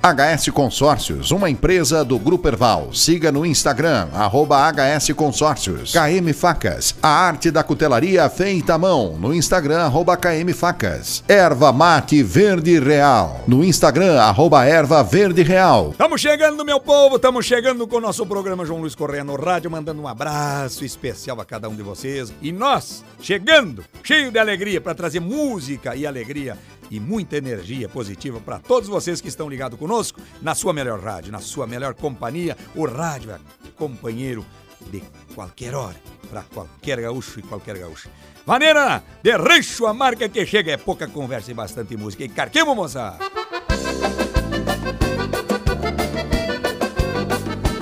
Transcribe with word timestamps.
HS 0.00 0.50
Consórcios, 0.50 1.32
uma 1.32 1.50
empresa 1.50 2.04
do 2.04 2.18
Grupo 2.20 2.46
Erval. 2.46 2.92
Siga 2.94 3.32
no 3.32 3.44
Instagram, 3.44 4.08
arroba 4.14 4.70
HS 4.70 5.12
Consórcios. 5.12 5.92
KM 5.92 6.32
Facas, 6.32 6.94
a 7.02 7.08
arte 7.08 7.50
da 7.50 7.64
cutelaria 7.64 8.28
feita 8.30 8.74
à 8.74 8.78
mão. 8.78 9.18
No 9.18 9.34
Instagram, 9.34 9.80
arroba 9.80 10.16
KM 10.16 10.52
Facas. 10.52 11.24
Erva 11.26 11.72
Mate 11.72 12.22
Verde 12.22 12.78
Real. 12.78 13.42
No 13.48 13.64
Instagram, 13.64 14.20
arroba 14.20 14.64
Erva 14.64 15.02
Verde 15.02 15.42
Real. 15.42 15.90
Estamos 15.90 16.20
chegando, 16.20 16.64
meu 16.64 16.78
povo, 16.78 17.16
estamos 17.16 17.44
chegando 17.44 17.86
com 17.88 17.96
o 17.96 18.00
nosso 18.00 18.24
programa 18.24 18.64
João 18.64 18.80
Luiz 18.80 18.94
Correia 18.94 19.24
no 19.24 19.34
rádio, 19.34 19.68
mandando 19.68 20.00
um 20.00 20.06
abraço 20.06 20.84
especial 20.84 21.40
a 21.40 21.44
cada 21.44 21.68
um 21.68 21.74
de 21.74 21.82
vocês. 21.82 22.32
E 22.40 22.52
nós, 22.52 23.04
chegando, 23.20 23.84
cheio 24.04 24.30
de 24.30 24.38
alegria, 24.38 24.80
para 24.80 24.94
trazer 24.94 25.18
música 25.18 25.96
e 25.96 26.06
alegria 26.06 26.56
e 26.90 27.00
muita 27.00 27.36
energia 27.36 27.88
positiva 27.88 28.40
para 28.40 28.58
todos 28.58 28.88
vocês 28.88 29.20
que 29.20 29.28
estão 29.28 29.48
ligados 29.48 29.78
conosco 29.78 30.20
na 30.40 30.54
sua 30.54 30.72
melhor 30.72 31.00
rádio, 31.00 31.32
na 31.32 31.40
sua 31.40 31.66
melhor 31.66 31.94
companhia. 31.94 32.56
O 32.74 32.86
rádio 32.86 33.30
é 33.30 33.38
companheiro 33.76 34.44
de 34.90 35.02
qualquer 35.34 35.74
hora, 35.74 35.96
para 36.30 36.42
qualquer 36.42 37.00
gaúcho 37.00 37.40
e 37.40 37.42
qualquer 37.42 37.78
gaúcha. 37.78 38.10
Maneira 38.46 39.02
de 39.22 39.36
rancho, 39.36 39.86
a 39.86 39.92
marca 39.92 40.28
que 40.28 40.46
chega 40.46 40.72
é 40.72 40.76
pouca 40.76 41.06
conversa 41.06 41.50
e 41.50 41.54
bastante 41.54 41.96
música. 41.96 42.24
E 42.24 42.28
carquemos, 42.28 42.74
moça! 42.74 43.18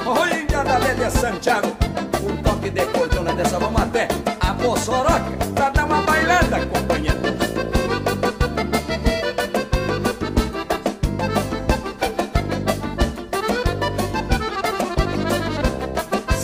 Oi, 0.06 0.46
Lélia 0.78 1.10
Santiago, 1.10 1.68
um 2.22 2.42
toque 2.42 2.70
de 2.70 2.84
cordona 2.86 3.34
dessa 3.34 3.58
vamos 3.58 3.80
até 3.80 4.08
a 4.40 4.54
pra 5.54 5.70
dar 5.70 5.84
uma 5.84 6.02
bailada, 6.02 6.66
companheiro. 6.66 7.25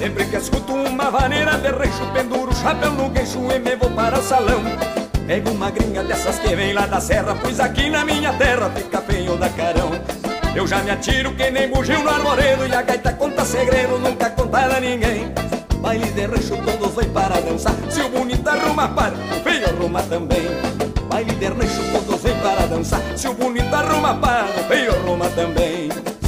Sempre 0.03 0.25
que 0.25 0.37
escuto 0.37 0.75
uma 0.75 1.13
vaneira 1.13 1.53
de 1.59 1.69
rancho 1.69 2.05
Penduro 2.13 2.51
o 2.51 2.57
chapéu 2.57 2.91
no 2.91 3.09
queixo 3.11 3.39
e 3.39 3.59
me 3.61 3.77
vou 3.77 3.89
para 3.91 4.19
o 4.19 4.23
salão. 4.23 4.61
Pego 5.29 5.51
uma 5.53 5.71
gringa 5.71 6.03
dessas 6.03 6.41
que 6.41 6.57
vem 6.57 6.73
lá 6.73 6.87
da 6.87 7.01
serra 7.01 7.37
Pois 7.41 7.61
aqui 7.61 7.89
na 7.89 8.05
minha 8.05 8.33
terra 8.33 8.69
fica 8.75 9.01
feio 9.01 9.37
da 9.37 9.49
carão. 9.51 9.93
Eu 10.57 10.67
já 10.67 10.83
me 10.83 10.91
atiro 10.91 11.33
que 11.37 11.49
nem 11.53 11.69
bugio 11.69 12.03
no 12.03 12.11
arvoredo 12.11 12.67
E 12.67 12.75
a 12.75 12.83
gaita 12.83 13.13
conta 13.13 13.45
segredo, 13.45 13.97
nunca 14.01 14.29
contada 14.31 14.79
a 14.79 14.81
ninguém. 14.81 15.33
Baile 15.77 16.11
de 16.11 16.27
rancho 16.27 16.57
todos 16.65 16.97
vêm 16.97 17.09
para 17.11 17.41
dançar 17.41 17.75
Se 17.89 18.01
o 18.01 18.09
bonito 18.09 18.49
arruma 18.49 18.89
par, 18.89 19.13
o 19.13 19.45
feio 19.45 19.69
arruma 19.69 20.03
também. 20.03 20.49
Baile 21.09 21.33
de 21.37 21.47
rancho 21.47 21.93
todos 21.93 22.21
vêm 22.23 22.37
para 22.41 22.67
dançar 22.67 23.01
Se 23.15 23.29
o 23.29 23.35
bonito 23.35 23.73
arruma 23.73 24.17
par, 24.17 24.47
o 24.49 24.65
feio 24.65 24.97
arruma 24.97 25.29
também 25.29 25.82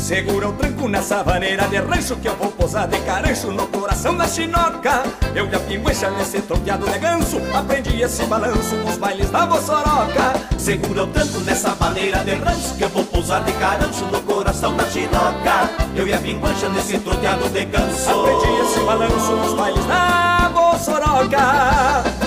Segura 0.05 0.51
o 0.51 0.53
tranco 0.53 0.87
nessa 0.87 1.23
vaneira 1.23 1.67
de 1.67 1.79
rancho 1.79 2.15
que 2.17 2.29
eu 2.29 2.37
vou 2.37 2.51
posar 2.51 2.87
de 2.87 2.99
carancho 3.07 3.51
no 3.51 3.67
coração 3.69 4.15
da 4.15 4.29
chinoca. 4.29 5.03
Eu 5.35 5.49
e 5.49 5.55
a 5.55 5.59
pinguecha 5.59 6.11
nesse 6.11 6.43
tropeado 6.43 6.85
de 6.85 6.99
ganso, 6.99 7.39
aprendi 7.55 8.03
esse 8.03 8.23
balanço 8.27 8.77
nos 8.85 8.99
bailes 8.99 9.31
da 9.31 9.47
Bossoroca. 9.47 10.35
Segura 10.59 11.05
o 11.05 11.07
tranco 11.07 11.41
nessa 11.41 11.71
vaneira 11.71 12.19
de 12.19 12.35
rancho 12.35 12.75
que 12.77 12.85
eu 12.85 12.91
vou 12.91 13.03
pousar 13.03 13.43
de 13.45 13.53
carancho 13.53 14.05
no 14.13 14.21
coração 14.21 14.77
da 14.77 14.85
chinoca. 14.91 15.71
Eu 15.97 16.07
e 16.07 16.13
a 16.13 16.19
pinguecha 16.19 16.69
nesse 16.69 16.99
troteado 16.99 17.49
de 17.49 17.65
ganso, 17.65 18.11
aprendi 18.11 18.61
esse 18.61 18.81
balanço 18.81 19.33
nos 19.37 19.55
bailes 19.55 19.87
da 19.87 20.51
Bossoroca. 20.53 22.24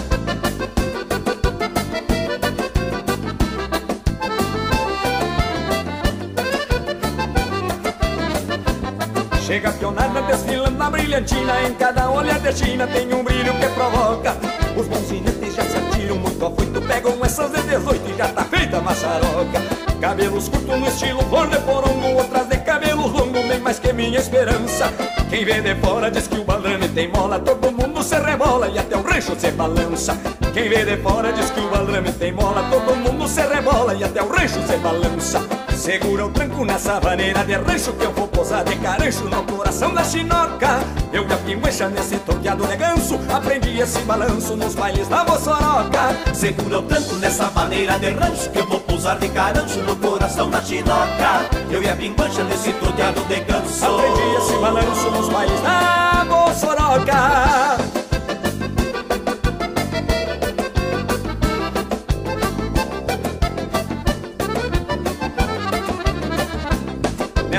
Chega 9.48 9.72
pionada 9.72 10.22
desfilando 10.24 10.78
na 10.78 10.90
brilhantina. 10.90 11.62
Em 11.64 11.74
cada 11.76 12.12
olhar 12.12 12.38
de 12.38 12.52
China 12.54 12.86
tem 12.86 13.14
um 13.14 13.24
brilho 13.24 13.54
que 13.58 13.66
provoca. 13.70 14.36
Os 14.76 14.88
bons 14.88 15.08
já 15.56 15.64
se 15.64 15.78
atiram 15.78 16.18
muito 16.18 16.46
afoito 16.46 16.82
Pegam 16.82 17.18
essas 17.24 17.52
de 17.54 17.62
18 17.62 18.12
e 18.12 18.18
já 18.18 18.28
tá 18.28 18.44
feita 18.44 18.76
a 18.76 18.82
maçaroca. 18.82 19.62
Cabelos 20.02 20.50
curtos 20.50 20.78
no 20.78 20.88
estilo 20.90 21.22
flor 21.30 21.48
de 21.48 21.60
porongo 21.60 22.08
Outras 22.18 22.48
de 22.50 22.58
cabelos 22.58 23.10
longos, 23.14 23.46
bem 23.46 23.62
mais 23.62 23.80
que 23.80 23.94
minha 23.94 24.20
esperança. 24.20 24.92
Quem 25.30 25.46
vê 25.46 25.62
de 25.62 25.76
fora 25.76 26.12
diz 26.12 26.28
que 26.28 26.38
o 26.38 26.44
balame 26.44 26.90
tem 26.90 27.08
mola 27.08 27.40
Todo 27.40 27.72
mundo 27.72 28.04
se 28.04 28.20
rebola 28.20 28.68
e 28.68 28.78
até 28.78 28.98
o 28.98 29.02
rancho 29.02 29.34
se 29.40 29.52
balança. 29.52 30.18
Quem 30.54 30.68
vê 30.68 30.84
de 30.84 30.98
fora 30.98 31.32
diz 31.32 31.50
que 31.52 31.62
o 31.62 31.70
balame 31.70 32.12
tem 32.12 32.34
mola 32.34 32.70
Todo 32.70 32.98
mundo 32.98 33.26
se 33.30 33.42
rebola 33.48 33.94
e 33.94 34.04
até 34.04 34.22
o 34.22 34.28
rancho 34.28 34.62
se 34.68 34.76
balança 34.76 35.57
Segura 35.78 36.26
o 36.26 36.32
tranco 36.32 36.66
nessa 36.66 37.00
vaneira 37.00 37.46
de 37.46 37.54
rancho 37.54 37.94
Que 37.94 38.06
eu 38.06 38.12
vou 38.12 38.28
posar 38.28 38.64
de 38.64 38.76
carancho 38.78 39.26
no 39.26 39.44
coração 39.44 39.94
da 39.94 40.04
chinoca. 40.04 40.80
Eu 41.14 41.26
e 41.28 41.32
a 41.32 41.38
pinguecha 41.38 41.88
nesse 41.88 42.18
toqueado 42.18 42.66
de 42.66 42.76
ganso 42.76 43.20
Aprendi 43.32 43.80
esse 43.80 44.00
balanço 44.00 44.56
nos 44.56 44.74
bailes 44.74 45.08
da 45.08 45.24
Moçoroca. 45.24 46.34
Segura 46.34 46.80
o 46.80 46.84
tranco 46.84 47.16
nessa 47.16 47.46
vaneira 47.50 48.00
de 48.00 48.10
rancho 48.10 48.50
Que 48.50 48.60
eu 48.60 48.68
vou 48.68 48.80
posar 48.82 49.20
de 49.20 49.30
carancho 49.30 49.80
no 49.84 49.96
coração 49.96 50.50
da 50.50 50.62
chinoca. 50.62 51.48
Eu 51.70 51.84
e 51.84 51.90
a 51.90 51.96
pinguecha 51.96 52.44
nesse 52.44 52.74
toqueado 52.74 53.22
de 53.26 53.40
ganso. 53.42 53.86
Aprendi 53.86 54.36
esse 54.36 54.54
balanço 54.58 55.12
nos 55.12 55.30
bailes 55.30 55.62
da 55.62 56.26
Moçoroca 56.26 58.07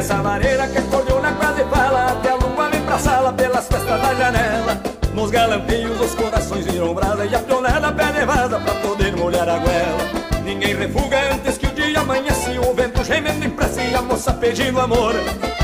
Nessa 0.08 0.22
maneira 0.22 0.66
que 0.68 0.78
a 0.78 0.82
cordiona 0.84 1.32
quase 1.34 1.62
fala 1.64 2.12
Até 2.12 2.30
a 2.30 2.34
lua 2.36 2.70
vem 2.70 2.80
pra 2.80 2.98
sala 2.98 3.30
pelas 3.30 3.68
festas 3.68 4.00
da 4.00 4.14
janela. 4.14 4.80
Nos 5.12 5.30
galampinhos 5.30 6.00
os 6.00 6.14
corações 6.14 6.64
viram 6.64 6.94
brasa 6.94 7.26
E 7.26 7.34
a 7.34 7.38
pionada 7.40 7.92
pé 7.92 8.24
vaza 8.24 8.58
pra 8.58 8.74
poder 8.76 9.14
molhar 9.14 9.46
a 9.46 9.58
goela. 9.58 10.42
Ninguém 10.42 10.74
refuga 10.74 11.34
antes 11.34 11.58
que 11.58 11.66
o 11.66 11.70
dia 11.72 12.00
amanhece 12.00 12.58
O 12.58 12.72
vento 12.72 13.04
gemendo 13.04 13.44
em 13.44 13.50
pressa 13.50 13.82
e 13.82 13.94
a 13.94 14.00
moça 14.00 14.32
pedindo 14.32 14.80
amor. 14.80 15.14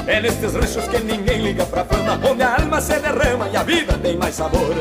É 0.07 0.21
nestes 0.21 0.53
ranchos 0.53 0.89
que 0.89 0.99
ninguém 0.99 1.41
liga 1.41 1.65
pra 1.65 1.83
fama 1.87 2.21
Onde 2.31 2.43
a 2.43 2.57
alma 2.61 2.83
se 2.83 2.99
derrama 2.99 3.49
e 3.49 3.57
a 3.57 3.63
vida 3.63 3.95
tem 3.95 4.19
mais 4.19 4.35
sabor 4.35 4.75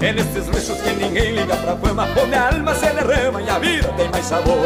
é 0.00 0.12
nestes 0.12 0.46
ranchos 0.46 0.80
que 0.80 0.90
ninguém 0.92 1.34
liga 1.34 1.56
pra 1.56 1.76
fama 1.76 2.08
Onde 2.22 2.34
a 2.34 2.48
alma 2.48 2.74
se 2.74 2.86
derrama 2.86 3.42
e 3.42 3.50
a 3.50 3.58
vida 3.58 3.88
tem 3.96 4.08
mais 4.10 4.24
sabor. 4.24 4.56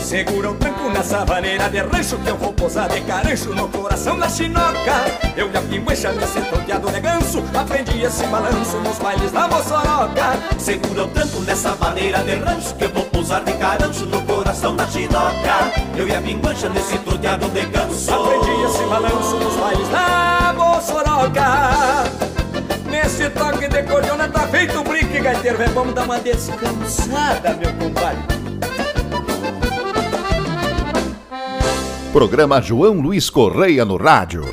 Segura 0.00 0.50
o 0.50 0.54
tranco 0.54 0.88
nessa 0.88 1.24
vaneira 1.24 1.68
de 1.68 1.78
rancho 1.78 2.16
Que 2.18 2.30
eu 2.30 2.36
vou 2.36 2.52
posar 2.52 2.88
de 2.88 3.00
carancho 3.02 3.54
no 3.54 3.68
coração 3.68 4.18
da 4.18 4.28
chinoca. 4.28 5.04
Eu 5.36 5.50
e 5.50 5.56
a 5.56 5.62
pinguecha 5.62 6.12
nesse 6.12 6.40
troteado 6.40 6.90
de 6.90 7.00
ganso 7.00 7.44
Aprendi 7.54 8.02
esse 8.02 8.24
balanço 8.26 8.78
nos 8.78 8.98
bailes 8.98 9.30
da 9.30 9.48
Moçoroca. 9.48 10.38
Segura 10.58 11.04
o 11.04 11.08
tranco 11.08 11.40
nessa 11.40 11.74
vaneira 11.74 12.18
de 12.20 12.36
rancho 12.36 12.74
Que 12.74 12.84
eu 12.84 12.90
vou 12.90 13.04
posar 13.04 13.44
de 13.44 13.52
carancho 13.52 14.06
no 14.06 14.22
coração 14.22 14.74
da 14.74 14.86
chinoca. 14.86 15.72
Eu 15.96 16.08
e 16.08 16.14
a 16.14 16.22
pinguecha 16.22 16.68
nesse 16.70 16.98
troteado 16.98 17.48
de 17.50 17.66
ganso. 17.66 18.14
Aprendi 18.14 18.62
esse 18.64 18.84
balanço 18.84 19.36
nos 19.36 19.56
bailes 19.56 19.88
da 19.88 20.54
Moçoroca 20.56 22.29
Nesse 23.02 23.30
toque 23.30 23.66
de 23.66 23.82
cordiona 23.84 24.28
tá 24.28 24.46
feito 24.48 24.78
o 24.78 24.84
brinque, 24.84 25.20
gaiteiro. 25.20 25.56
Vem, 25.56 25.68
vamos 25.68 25.94
dar 25.94 26.04
uma 26.04 26.18
descansada, 26.18 27.54
meu 27.54 27.72
compadre. 27.72 28.22
Programa 32.12 32.60
João 32.60 33.00
Luiz 33.00 33.30
Correia 33.30 33.86
no 33.86 33.96
rádio. 33.96 34.44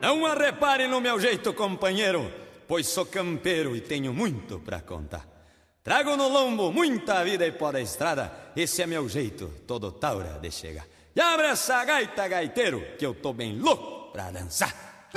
Não 0.00 0.26
a 0.26 0.34
repare 0.34 0.88
no 0.88 1.00
meu 1.00 1.20
jeito, 1.20 1.54
companheiro, 1.54 2.28
pois 2.66 2.88
sou 2.88 3.06
campeiro 3.06 3.76
e 3.76 3.80
tenho 3.80 4.12
muito 4.12 4.58
pra 4.58 4.80
contar. 4.80 5.37
Trago 5.88 6.18
no 6.18 6.28
lombo 6.28 6.70
muita 6.70 7.24
vida 7.24 7.46
e 7.46 7.52
pó 7.52 7.72
da 7.72 7.80
estrada, 7.80 8.30
esse 8.54 8.82
é 8.82 8.86
meu 8.86 9.08
jeito, 9.08 9.50
todo 9.66 9.90
taura 9.90 10.38
de 10.38 10.50
chegar. 10.50 10.84
E 11.16 11.18
abre 11.18 11.46
essa 11.46 11.82
gaita, 11.82 12.28
gaiteiro, 12.28 12.84
que 12.98 13.06
eu 13.06 13.14
tô 13.14 13.32
bem 13.32 13.58
louco 13.58 14.12
pra 14.12 14.30
dançar. 14.30 15.08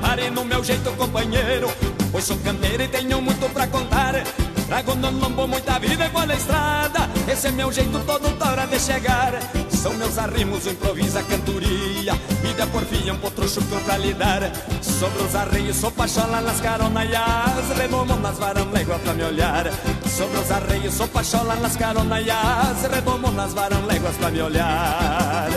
Repare 0.00 0.30
no 0.30 0.44
meu 0.44 0.62
jeito, 0.62 0.92
companheiro, 0.92 1.68
pois 2.12 2.24
sou 2.24 2.38
canteiro 2.38 2.84
e 2.84 2.88
tenho 2.88 3.20
muito 3.20 3.52
pra 3.52 3.66
contar. 3.66 4.14
Trago 4.68 4.94
no 4.94 5.10
lombo 5.10 5.48
muita 5.48 5.78
vida 5.78 6.04
igual 6.04 6.28
a 6.28 6.34
estrada 6.34 7.08
Esse 7.26 7.46
é 7.46 7.50
meu 7.50 7.72
jeito 7.72 7.98
todo 8.00 8.28
hora 8.46 8.66
de 8.66 8.78
chegar 8.78 9.32
São 9.70 9.94
meus 9.94 10.18
arrimos, 10.18 10.66
improvisa 10.66 11.22
cantoria 11.22 12.12
E 12.44 12.52
da 12.52 12.66
porfia 12.66 13.14
um 13.14 13.16
potro 13.16 13.48
chucro 13.48 13.80
pra 13.80 13.96
lidar 13.96 14.42
Sobre 14.82 15.22
os 15.22 15.34
arreios 15.34 15.74
sou 15.74 15.90
pachola 15.90 16.42
nas 16.42 16.60
caronaias 16.60 17.78
Rebomo 17.78 18.14
nas 18.16 18.38
varão 18.38 18.70
légua 18.70 18.98
pra 18.98 19.14
me 19.14 19.24
olhar. 19.24 19.72
Sobre 20.06 20.38
os 20.38 20.50
arreios 20.50 20.92
sou 20.92 21.08
pachola 21.08 21.56
nas 21.56 21.74
caronaias 21.74 22.82
Rebomo 22.92 23.30
nas 23.30 23.54
varão 23.54 23.86
léguas 23.86 24.16
pra 24.16 24.30
me 24.30 24.42
olhar. 24.42 25.48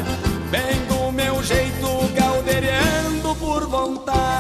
Bem 0.49 0.85
do 0.87 1.11
meu 1.11 1.43
jeito 1.43 2.13
gauderiando 2.15 3.35
por 3.35 3.67
vontade 3.67 4.30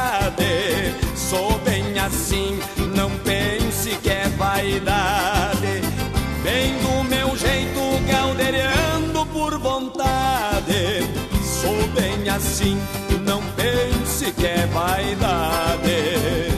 assim, 12.51 12.77
não 13.25 13.41
pense 13.55 14.31
que 14.33 14.45
é 14.45 14.67
vaidade. 14.67 16.51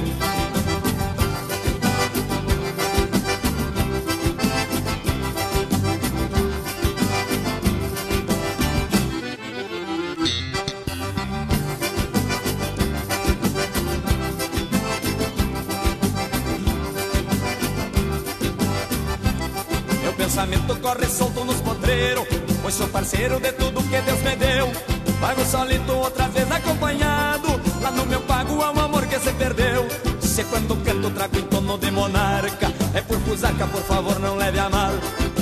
pensamento 20.15 20.75
corre 20.79 21.05
solto 21.07 21.43
nos 21.43 21.57
potreiros 21.57 22.25
Pois 22.61 22.75
sou 22.75 22.87
parceiro 22.87 23.39
de 23.39 23.51
tudo 23.53 23.83
que 23.83 24.01
Deus 24.01 24.21
me 24.21 24.35
deu 24.37 24.92
Pago 25.23 25.45
solito, 25.45 25.93
outra 25.93 26.27
vez 26.27 26.51
acompanhado. 26.51 27.47
Lá 27.81 27.91
no 27.91 28.05
meu 28.05 28.19
pago 28.23 28.61
há 28.61 28.71
um 28.71 28.79
amor 28.81 29.05
que 29.07 29.17
se 29.17 29.31
perdeu. 29.31 29.87
Se 30.19 30.43
quando 30.43 30.75
canto 30.83 31.09
trago 31.11 31.39
em 31.39 31.43
tono 31.43 31.77
de 31.77 31.89
monarca. 31.91 32.67
É 32.93 32.99
por 32.99 33.17
fusarca, 33.21 33.65
por 33.67 33.81
favor 33.83 34.19
não 34.19 34.35
leve 34.35 34.59
a 34.59 34.69
mal. 34.69 34.91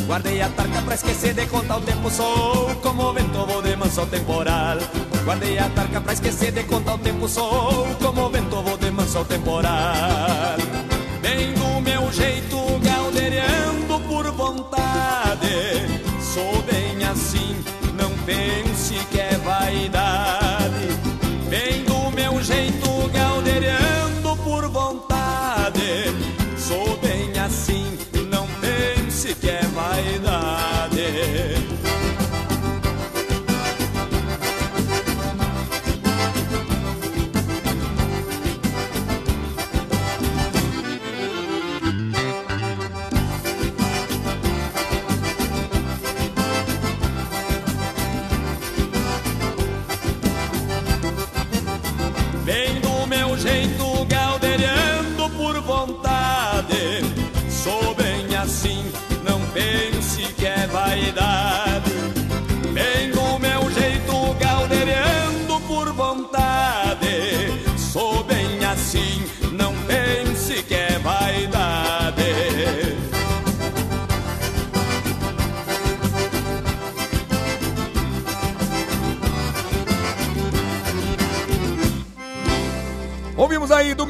Guardei 0.06 0.40
a 0.40 0.50
tarca 0.50 0.84
pra 0.84 0.94
esquecer 0.94 1.34
de 1.34 1.48
contar 1.48 1.78
o 1.78 1.82
tempo. 1.82 2.12
Sou 2.12 2.76
como 2.84 3.10
o 3.10 3.14
vento, 3.14 3.44
vou 3.44 3.64
de 3.64 3.76
manso 3.76 4.06
temporal. 4.06 4.78
Guardei 5.26 5.58
a 5.58 5.68
tarca 5.70 6.00
pra 6.00 6.14
esquecer 6.14 6.52
de 6.52 6.64
contar 6.66 6.94
o 6.94 6.98
tempo. 7.00 7.28
Sou 7.28 7.88
como 8.00 8.28
o 8.28 8.30
vento, 8.30 8.62
vou 8.62 8.78
de 8.78 8.92
manso 8.92 9.26
temporal 9.26 10.81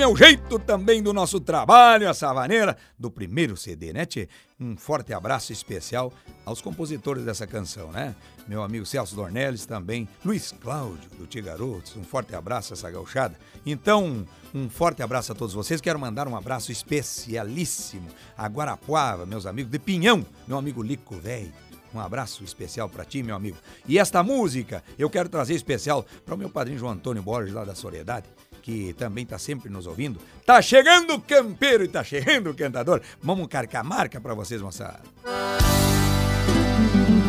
Aí 0.02 0.08
do 0.08 0.08
meu 0.08 0.18
jeito 0.18 0.58
também 0.58 1.04
do 1.04 1.14
nosso 1.14 1.40
trabalho, 1.40 2.10
a 2.10 2.14
Savaneira, 2.14 2.76
do 2.98 3.12
primeiro 3.12 3.56
CD, 3.56 3.94
né, 3.94 4.04
Tchê? 4.04 4.28
Um 4.60 4.76
forte 4.76 5.14
abraço 5.14 5.54
especial 5.54 6.12
aos 6.44 6.60
compositores 6.60 7.24
dessa 7.24 7.46
canção, 7.46 7.92
né? 7.92 8.16
Meu 8.48 8.64
amigo 8.64 8.84
Celso 8.84 9.16
Dornelles 9.16 9.64
também, 9.64 10.10
Luiz 10.26 10.52
Cláudio, 10.60 11.08
do 11.20 11.28
Tia 11.28 11.44
Garotos, 11.44 11.96
um 11.96 12.04
forte 12.04 12.34
abraço 12.34 12.74
a 12.74 12.76
essa 12.76 12.90
gauchada. 12.90 13.38
Então, 13.64 14.26
um 14.56 14.68
forte 14.68 15.04
abraço 15.04 15.34
a 15.34 15.36
todos 15.36 15.54
vocês. 15.54 15.80
Quero 15.80 16.00
mandar 16.00 16.28
um 16.28 16.36
abraço 16.36 16.72
especialíssimo 16.72 18.08
a 18.36 18.48
Guarapuava, 18.48 19.28
meus 19.28 19.46
amigos 19.46 19.72
de 19.72 19.78
Pinhão, 19.78 20.26
meu 20.48 20.58
amigo 20.58 20.82
Lico 20.82 21.16
Velho. 21.16 21.54
Um 21.94 22.00
abraço 22.00 22.44
especial 22.44 22.90
para 22.90 23.06
ti, 23.06 23.22
meu 23.22 23.36
amigo. 23.36 23.58
E 23.88 24.00
esta 24.00 24.24
música 24.24 24.84
eu 24.98 25.12
quero 25.12 25.30
trazer 25.30 25.54
especial 25.54 26.04
para 26.26 26.34
o 26.34 26.38
meu 26.38 26.50
padrinho 26.50 26.80
João 26.80 26.94
Antônio 26.94 27.22
Borges, 27.22 27.54
lá 27.54 27.64
da 27.64 27.76
Soledade, 27.76 28.28
que 28.62 28.94
também 28.94 29.26
tá 29.26 29.38
sempre 29.38 29.70
nos 29.70 29.88
ouvindo. 29.88 30.20
Tá 30.46 30.62
chegando 30.62 31.14
o 31.14 31.22
campeiro 31.22 31.84
e 31.84 31.88
tá 31.88 32.04
chegando 32.04 32.50
o 32.50 32.54
cantador. 32.54 33.02
Vamos 33.22 33.48
carcar 33.48 33.84
marca 33.84 34.20
para 34.20 34.34
vocês, 34.34 34.62
moçada. 34.62 35.00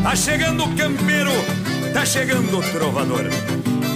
Tá 0.03 0.15
chegando 0.15 0.63
o 0.63 0.75
campeiro, 0.75 1.31
tá 1.93 2.05
chegando 2.05 2.59
o 2.59 2.71
trovador. 2.71 3.23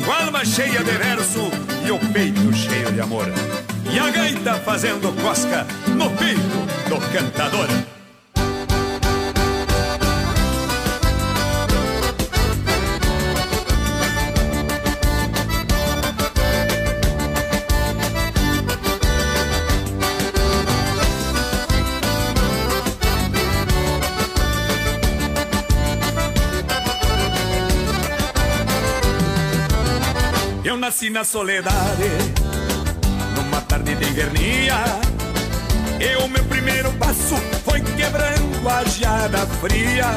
Com 0.06 0.12
a 0.12 0.26
alma 0.26 0.46
cheia 0.46 0.84
de 0.84 0.92
verso 0.92 1.52
e 1.86 1.92
o 1.92 2.00
peito 2.14 2.54
cheio 2.54 2.92
de 2.94 3.02
amor. 3.02 3.28
E 3.92 4.00
a 4.00 4.10
gaita 4.10 4.56
fazendo 4.56 5.14
cosca 5.22 5.66
no 5.96 6.10
peito 6.12 6.90
do 6.90 7.00
cantador. 7.12 7.97
Nasci 30.98 31.12
na 31.12 31.24
soledade, 31.24 32.10
numa 33.36 33.62
tarde 33.62 33.94
de 33.94 34.10
invernia. 34.10 34.84
E 36.00 36.16
o 36.24 36.28
meu 36.28 36.44
primeiro 36.46 36.92
passo 36.94 37.36
foi 37.64 37.82
quebrando 37.82 38.68
a 38.68 38.84
geada 38.84 39.46
fria. 39.62 40.08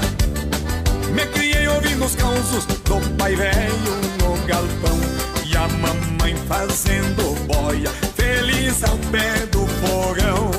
Me 1.13 1.27
criei 1.27 1.69
ouvindo 1.69 2.03
os 2.03 2.17
causos 2.17 2.65
do 2.65 3.17
pai 3.19 3.37
velho 3.37 3.95
no 4.23 4.47
galpão. 4.47 4.99
E 5.45 5.55
a 5.55 5.69
mamãe 5.69 6.35
fazendo 6.49 7.35
boia, 7.47 7.91
feliz 8.17 8.83
ao 8.83 8.97
pé 9.13 9.45
do 9.53 9.67
fogão. 9.83 10.51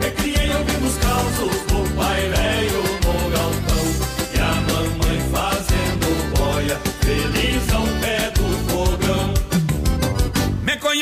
Me 0.00 0.10
criei 0.12 0.56
ouvindo 0.56 0.86
os 0.86 0.96
causos 0.96 1.60
do 1.66 1.96
pai 1.96 2.30
velho 2.30 2.45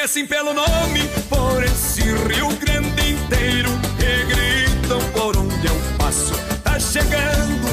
Conhecem 0.04 0.26
pelo 0.26 0.52
nome, 0.52 1.00
por 1.30 1.64
esse 1.64 2.02
Rio 2.02 2.54
Grande 2.58 3.12
inteiro. 3.12 3.70
E 3.98 4.24
gritam 4.26 5.00
por 5.12 5.34
onde 5.34 5.66
eu 5.66 5.74
passo, 5.96 6.34
tá 6.62 6.78
chegando 6.78 7.63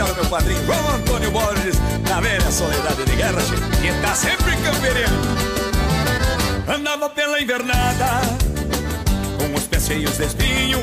especial 0.00 0.08
ao 0.08 0.14
meu 0.14 0.26
padrinho 0.26 0.66
João 0.66 0.94
Antônio 0.94 1.30
Borges, 1.30 1.76
na 2.08 2.20
velha 2.20 2.50
soledade 2.50 3.04
de 3.04 3.16
guerra, 3.16 3.42
que 3.80 4.00
tá 4.00 4.14
sempre 4.14 4.56
campeirando. 4.56 5.28
Andava 6.68 7.10
pela 7.10 7.40
invernada, 7.40 8.06
com 9.38 9.54
os 9.54 9.64
pés 9.64 9.86
cheios 9.86 10.16
de 10.16 10.24
espinho, 10.24 10.78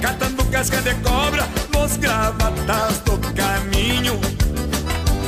catando 0.00 0.44
casca 0.46 0.80
de 0.80 0.94
cobra 0.96 1.46
nos 1.72 1.96
gravatas 1.96 2.98
do 3.04 3.18
caminho. 3.34 4.18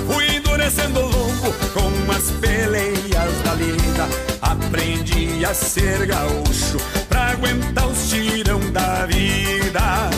Fui 0.06 0.36
endurecendo 0.36 1.00
longo 1.00 1.52
com 1.74 2.12
as 2.12 2.30
peleias 2.40 3.42
da 3.44 3.54
lida, 3.54 4.08
aprendi 4.40 5.44
a 5.44 5.54
ser 5.54 6.06
gaúcho 6.06 6.78
pra 7.08 7.30
aguentar 7.32 7.86
os 7.86 8.08
tirão 8.08 8.60
da 8.72 9.06
vida. 9.06 10.10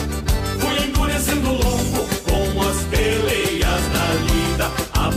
Fui 0.59 0.85
endurecendo 0.85 1.51
longo 1.51 1.94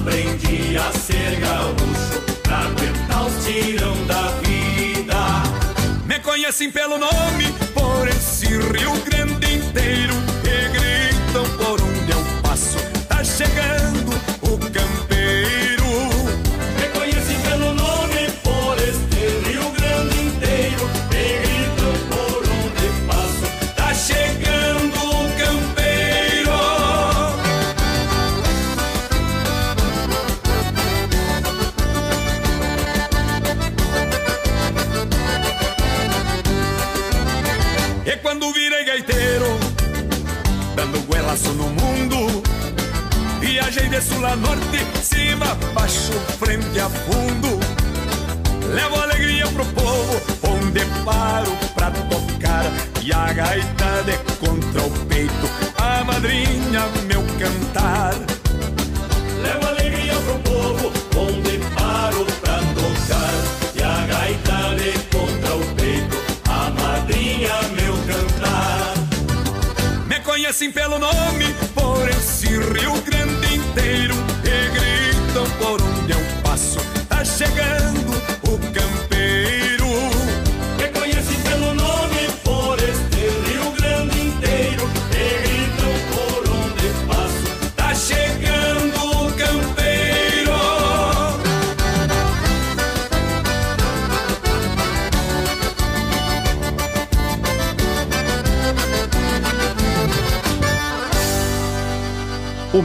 aprendi 0.09 0.77
a 0.79 0.91
ser 0.99 1.39
gaúcho 1.39 2.23
pra 2.43 2.61
aguentar 2.61 3.27
os 3.27 3.45
tirão 3.45 3.95
da 4.07 4.29
vida. 4.43 5.43
Me 6.07 6.19
conhecem 6.21 6.71
pelo 6.71 6.97
nome, 6.99 7.53
por 7.75 8.09
esse 8.09 8.47
Rio 8.47 8.93
Grande 9.05 9.57
inteiro, 9.57 10.15
e 10.45 10.69
gritam 10.71 11.45
por 11.59 11.83
onde 11.83 12.13
eu 12.13 12.25
passo, 12.43 12.79
tá 13.07 13.23
chegando 13.23 14.08
penso 41.39 41.53
no 41.55 41.69
mundo. 41.69 42.43
Viajei 43.41 43.89
de 43.89 44.01
sul 44.01 44.25
a 44.27 44.35
norte, 44.37 44.79
cima, 45.03 45.57
baixo, 45.73 46.13
frente 46.39 46.81
a 46.81 46.89
fundo. 46.89 47.59
Levo 48.75 49.01
alegria 49.01 49.47
pro 49.47 49.65
povo, 49.67 50.21
onde 50.43 50.85
paro 51.05 51.53
pra 51.75 51.91
tocar. 51.91 52.65
E 53.03 53.13
a 53.13 53.33
gaita 53.33 54.03
de 54.05 54.19
contra 54.39 54.83
o 54.83 54.91
peito, 55.07 55.49
a 55.77 56.05
madrinha 56.05 56.87
meu 57.07 57.23
cantar. 57.39 58.15
Levo 59.43 59.67
alegria 59.67 60.15
pro 60.15 60.39
povo, 60.41 60.93
onde 61.17 61.59
paro 61.75 62.25
pra 62.43 62.59
tocar. 62.75 63.35
E 63.75 63.83
a 63.83 64.07
gaita 64.07 64.58
conhecem 70.29 70.71
pelo 70.71 70.99
nome 70.99 71.47
por 71.75 72.07
esse 72.07 72.49
Rio 72.49 73.01
Grande 73.01 73.57
inteiro. 73.57 74.28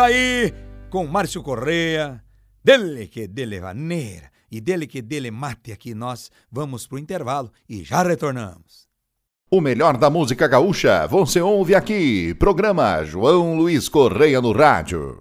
Aí 0.00 0.52
com 0.90 1.06
Márcio 1.06 1.42
Correia, 1.42 2.22
dele 2.62 3.06
que 3.06 3.26
dele 3.26 3.60
vaneira 3.60 4.30
e 4.50 4.60
dele 4.60 4.86
que 4.86 5.02
dele 5.02 5.30
mate 5.30 5.72
aqui. 5.72 5.94
Nós 5.94 6.30
vamos 6.50 6.86
pro 6.86 6.98
intervalo 6.98 7.50
e 7.68 7.82
já 7.84 8.02
retornamos. 8.02 8.88
O 9.50 9.60
melhor 9.60 9.96
da 9.96 10.10
música 10.10 10.46
gaúcha 10.46 11.06
você 11.06 11.40
ouve 11.40 11.74
aqui. 11.74 12.34
Programa 12.34 13.02
João 13.04 13.56
Luiz 13.56 13.88
Correia 13.88 14.40
no 14.40 14.52
Rádio. 14.52 15.20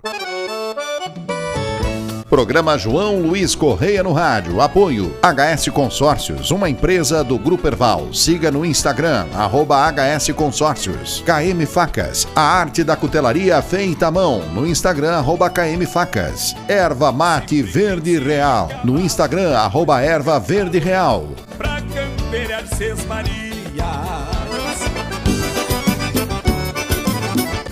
Programa 2.30 2.78
João 2.78 3.22
Luiz 3.22 3.56
Correia 3.56 4.04
no 4.04 4.12
Rádio. 4.12 4.60
Apoio 4.60 5.16
HS 5.24 5.70
Consórcios, 5.70 6.52
uma 6.52 6.70
empresa 6.70 7.24
do 7.24 7.40
Grupo 7.40 7.68
Erval. 7.68 8.14
Siga 8.14 8.52
no 8.52 8.66
Instagram, 8.66 9.28
arroba 9.34 9.90
HS 9.90 10.32
Consórcios. 10.34 11.24
KM 11.26 11.66
Facas, 11.66 12.28
a 12.36 12.42
arte 12.42 12.84
da 12.84 12.98
cutelaria 12.98 13.62
feita 13.62 14.08
à 14.08 14.12
mão. 14.12 14.42
No 14.54 14.68
Instagram, 14.68 15.18
arroba 15.18 15.50
KM 15.50 15.86
Facas. 15.86 16.54
Erva 16.68 17.14
Mate 17.14 17.62
Verde 17.62 18.20
Real. 18.20 18.70
No 18.84 19.00
Instagram, 19.00 19.58
arroba 19.58 20.02
Erva 20.02 20.38
Verde 20.38 20.80
Real. 20.80 21.30
Pra 21.58 21.82
campear 21.82 22.68
Seis 22.76 23.06
Marias 23.06 24.37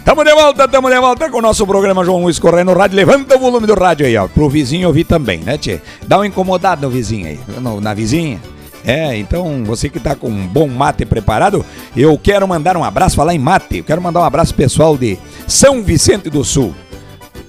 Tamo 0.05 0.23
de 0.23 0.33
volta, 0.35 0.67
tamo 0.67 0.87
de 0.89 0.99
volta 0.99 1.29
com 1.31 1.39
o 1.39 1.41
nosso 1.41 1.65
programa 1.65 2.05
João 2.05 2.21
Luiz 2.21 2.37
Correia 2.37 2.63
no 2.63 2.73
rádio. 2.73 2.95
Levanta 2.95 3.35
o 3.35 3.39
volume 3.39 3.65
do 3.65 3.73
rádio 3.73 4.05
aí, 4.05 4.15
ó. 4.15 4.27
Pro 4.27 4.47
vizinho 4.47 4.87
ouvir 4.87 5.03
também, 5.03 5.39
né, 5.39 5.57
Tchê? 5.57 5.81
Dá 6.07 6.17
uma 6.17 6.27
incomodada 6.27 6.85
no 6.85 6.91
vizinho 6.93 7.25
aí, 7.27 7.39
no- 7.59 7.81
na 7.81 7.91
vizinha. 7.93 8.39
É, 8.85 9.17
então 9.17 9.63
você 9.65 9.89
que 9.89 9.99
tá 9.99 10.13
com 10.15 10.29
um 10.29 10.45
bom 10.45 10.67
mate 10.67 11.05
preparado, 11.07 11.65
eu 11.97 12.15
quero 12.19 12.47
mandar 12.47 12.77
um 12.77 12.83
abraço, 12.83 13.15
falar 13.15 13.33
em 13.33 13.39
mate, 13.39 13.79
eu 13.79 13.83
quero 13.83 13.99
mandar 13.99 14.19
um 14.19 14.23
abraço 14.23 14.53
pessoal 14.53 14.95
de 14.95 15.17
São 15.47 15.81
Vicente 15.81 16.29
do 16.29 16.43
Sul. 16.43 16.75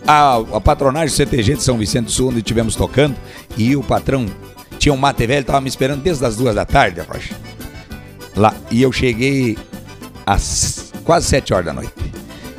A, 0.07 0.37
a 0.55 0.61
patronagem 0.61 1.15
CTG 1.15 1.57
de 1.57 1.63
São 1.63 1.77
Vicente 1.77 2.07
do 2.07 2.11
Sul, 2.11 2.29
onde 2.31 2.39
estivemos 2.39 2.75
tocando, 2.75 3.15
e 3.55 3.77
o 3.77 3.83
patrão 3.83 4.25
tinha 4.79 4.95
um 4.95 4.97
mate 4.97 5.27
velho, 5.27 5.45
tava 5.45 5.61
me 5.61 5.69
esperando 5.69 6.01
desde 6.01 6.25
as 6.25 6.37
duas 6.37 6.55
da 6.55 6.65
tarde, 6.65 7.01
rapaz. 7.01 7.29
Lá, 8.35 8.55
e 8.71 8.81
eu 8.81 8.91
cheguei 8.91 9.59
às 10.25 10.91
quase 11.05 11.27
sete 11.27 11.53
horas 11.53 11.67
da 11.67 11.73
noite. 11.75 11.93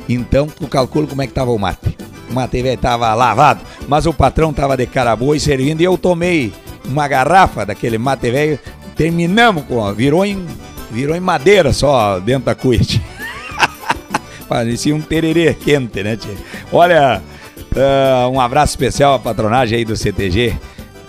Então, 0.08 0.46
tu 0.46 0.66
calcula 0.66 1.06
como 1.06 1.22
é 1.22 1.26
que 1.26 1.32
tava 1.32 1.50
o 1.50 1.58
mate. 1.58 1.96
O 2.30 2.34
mate 2.34 2.62
velho 2.62 2.78
tava 2.78 3.12
lavado, 3.14 3.60
mas 3.86 4.06
o 4.06 4.12
patrão 4.12 4.52
tava 4.52 4.76
de 4.76 4.86
cara 4.86 5.14
boa 5.14 5.36
e 5.36 5.40
servindo, 5.40 5.80
e 5.80 5.84
eu 5.84 5.98
tomei 5.98 6.52
uma 6.84 7.06
garrafa 7.06 7.66
daquele 7.66 7.98
mate 7.98 8.30
velho, 8.30 8.58
terminamos 8.96 9.64
com, 9.64 9.92
virou 9.92 10.24
em, 10.24 10.44
virou 10.90 11.14
em 11.14 11.20
madeira 11.20 11.72
só 11.72 12.18
dentro 12.18 12.46
da 12.46 12.54
cuite. 12.54 13.02
Parecia 14.48 14.94
um 14.94 15.00
tererê 15.00 15.52
quente, 15.54 16.02
né, 16.02 16.16
tia? 16.16 16.34
Olha, 16.72 17.22
ah, 17.76 18.28
um 18.32 18.40
abraço 18.40 18.72
especial 18.72 19.14
à 19.14 19.18
patronagem 19.18 19.78
aí 19.78 19.84
do 19.84 19.96
CTG 19.96 20.56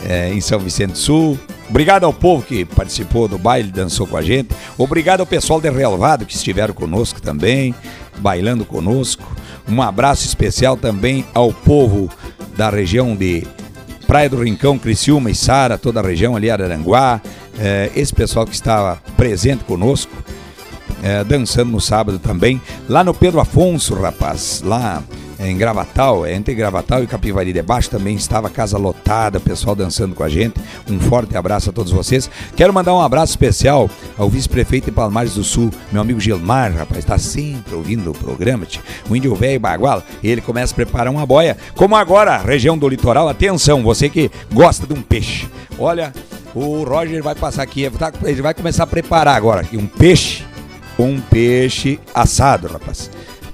eh, 0.07 0.33
em 0.33 0.41
São 0.41 0.59
Vicente 0.59 0.91
do 0.91 0.97
Sul. 0.97 1.39
Obrigado 1.69 2.03
ao 2.03 2.13
povo 2.13 2.43
que 2.43 2.65
participou 2.65 3.27
do 3.27 3.37
baile, 3.37 3.71
dançou 3.71 4.07
com 4.07 4.17
a 4.17 4.21
gente. 4.21 4.49
Obrigado 4.77 5.19
ao 5.19 5.25
pessoal 5.25 5.61
de 5.61 5.69
Relvado 5.69 6.25
que 6.25 6.35
estiveram 6.35 6.73
conosco 6.73 7.21
também, 7.21 7.75
bailando 8.19 8.65
conosco. 8.65 9.23
Um 9.67 9.81
abraço 9.81 10.25
especial 10.25 10.77
também 10.77 11.25
ao 11.33 11.51
povo 11.53 12.09
da 12.55 12.69
região 12.69 13.15
de 13.15 13.47
Praia 14.07 14.29
do 14.29 14.41
Rincão, 14.41 14.77
Criciúma 14.77 15.29
e 15.29 15.35
Sara, 15.35 15.77
toda 15.77 15.99
a 15.99 16.03
região 16.03 16.35
ali, 16.35 16.49
Araranguá. 16.49 17.21
eh, 17.57 17.91
esse 17.95 18.13
pessoal 18.13 18.45
que 18.45 18.53
estava 18.53 19.01
presente 19.15 19.63
conosco 19.63 20.11
é, 21.03 21.23
dançando 21.23 21.71
no 21.71 21.81
sábado 21.81 22.19
também, 22.19 22.61
lá 22.87 23.03
no 23.03 23.13
Pedro 23.13 23.39
Afonso, 23.39 23.95
rapaz, 23.95 24.61
lá 24.65 25.03
em 25.39 25.57
Gravatal, 25.57 26.25
é, 26.25 26.33
entre 26.33 26.53
Gravatal 26.53 27.01
e 27.03 27.07
Capivari 27.07 27.53
de 27.53 27.61
Baixo 27.61 27.89
também 27.89 28.15
estava 28.15 28.47
a 28.47 28.51
casa 28.51 28.77
lotada, 28.77 29.39
pessoal 29.39 29.75
dançando 29.75 30.13
com 30.13 30.23
a 30.23 30.27
gente. 30.29 30.59
Um 30.89 30.99
forte 30.99 31.37
abraço 31.37 31.69
a 31.69 31.73
todos 31.73 31.91
vocês. 31.91 32.29
Quero 32.55 32.73
mandar 32.73 32.93
um 32.93 33.01
abraço 33.01 33.31
especial 33.31 33.89
ao 34.17 34.29
vice-prefeito 34.29 34.85
de 34.85 34.91
Palmares 34.91 35.35
do 35.35 35.43
Sul, 35.43 35.71
meu 35.91 36.01
amigo 36.01 36.19
Gilmar, 36.19 36.75
rapaz, 36.75 36.99
está 36.99 37.17
sempre 37.17 37.73
ouvindo 37.73 38.11
o 38.11 38.13
programa, 38.13 38.67
o 39.09 39.15
índio 39.15 39.33
velho 39.35 39.59
bagual, 39.59 40.03
ele 40.23 40.41
começa 40.41 40.73
a 40.73 40.75
preparar 40.75 41.11
uma 41.11 41.25
boia, 41.25 41.57
como 41.75 41.95
agora, 41.95 42.37
região 42.37 42.77
do 42.77 42.89
litoral, 42.89 43.29
atenção, 43.29 43.81
você 43.81 44.09
que 44.09 44.29
gosta 44.51 44.85
de 44.85 44.93
um 44.93 45.01
peixe. 45.01 45.47
Olha, 45.77 46.13
o 46.53 46.83
Roger 46.83 47.23
vai 47.23 47.35
passar 47.35 47.63
aqui, 47.63 47.89
tá- 47.91 48.11
ele 48.23 48.41
vai 48.41 48.53
começar 48.53 48.83
a 48.83 48.87
preparar 48.87 49.37
agora 49.37 49.65
um 49.73 49.87
peixe 49.87 50.43
um 50.99 51.21
peixe 51.21 51.97
assado, 52.13 52.67
rapaz. 52.67 53.09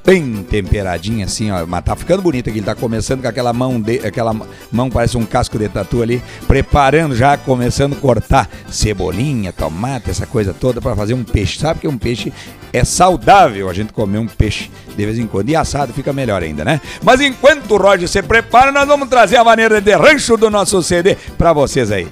Bem 0.06 0.46
temperadinho 0.48 1.26
assim, 1.26 1.50
ó. 1.50 1.66
Mas 1.66 1.84
tá 1.84 1.96
ficando 1.96 2.22
bonito 2.22 2.48
aqui. 2.50 2.60
Ele 2.60 2.66
tá 2.66 2.76
começando 2.76 3.24
com 3.24 3.28
aquela 3.28 3.52
mão 3.52 3.82
de. 3.82 4.06
aquela 4.06 4.36
mão 4.72 4.90
parece 4.90 5.18
um 5.18 5.26
casco 5.26 5.58
de 5.58 5.68
tatu 5.68 6.04
ali, 6.04 6.22
preparando 6.48 7.16
já, 7.16 7.36
começando 7.38 7.94
a 7.94 7.96
cortar 7.96 8.48
cebolinha, 8.70 9.52
tomate, 9.52 10.12
essa 10.12 10.28
coisa 10.28 10.54
toda 10.54 10.80
para 10.80 10.96
fazer 10.96 11.16
um 11.16 11.24
peixe. 11.24 11.58
Sabe 11.58 11.80
que 11.80 11.88
um 11.88 11.98
peixe 11.98 12.32
é 12.72 12.84
saudável 12.84 13.68
a 13.68 13.74
gente 13.74 13.92
comer 13.94 14.20
um 14.20 14.28
peixe 14.28 14.70
de 14.96 15.06
vez 15.06 15.18
em 15.18 15.26
quando. 15.26 15.50
E 15.50 15.56
assado 15.56 15.92
fica 15.92 16.14
melhor 16.14 16.44
ainda, 16.44 16.64
né? 16.64 16.80
Mas 17.02 17.20
enquanto 17.20 17.72
o 17.72 17.78
Roger 17.78 18.08
se 18.08 18.22
prepara, 18.22 18.72
nós 18.72 18.88
vamos 18.88 19.10
trazer 19.10 19.38
a 19.38 19.44
maneira 19.44 19.82
de 19.82 19.96
rancho 19.96 20.38
do 20.38 20.52
nosso 20.52 20.84
CD 20.84 21.16
para 21.36 21.52
vocês 21.52 21.92
aí. 21.92 22.08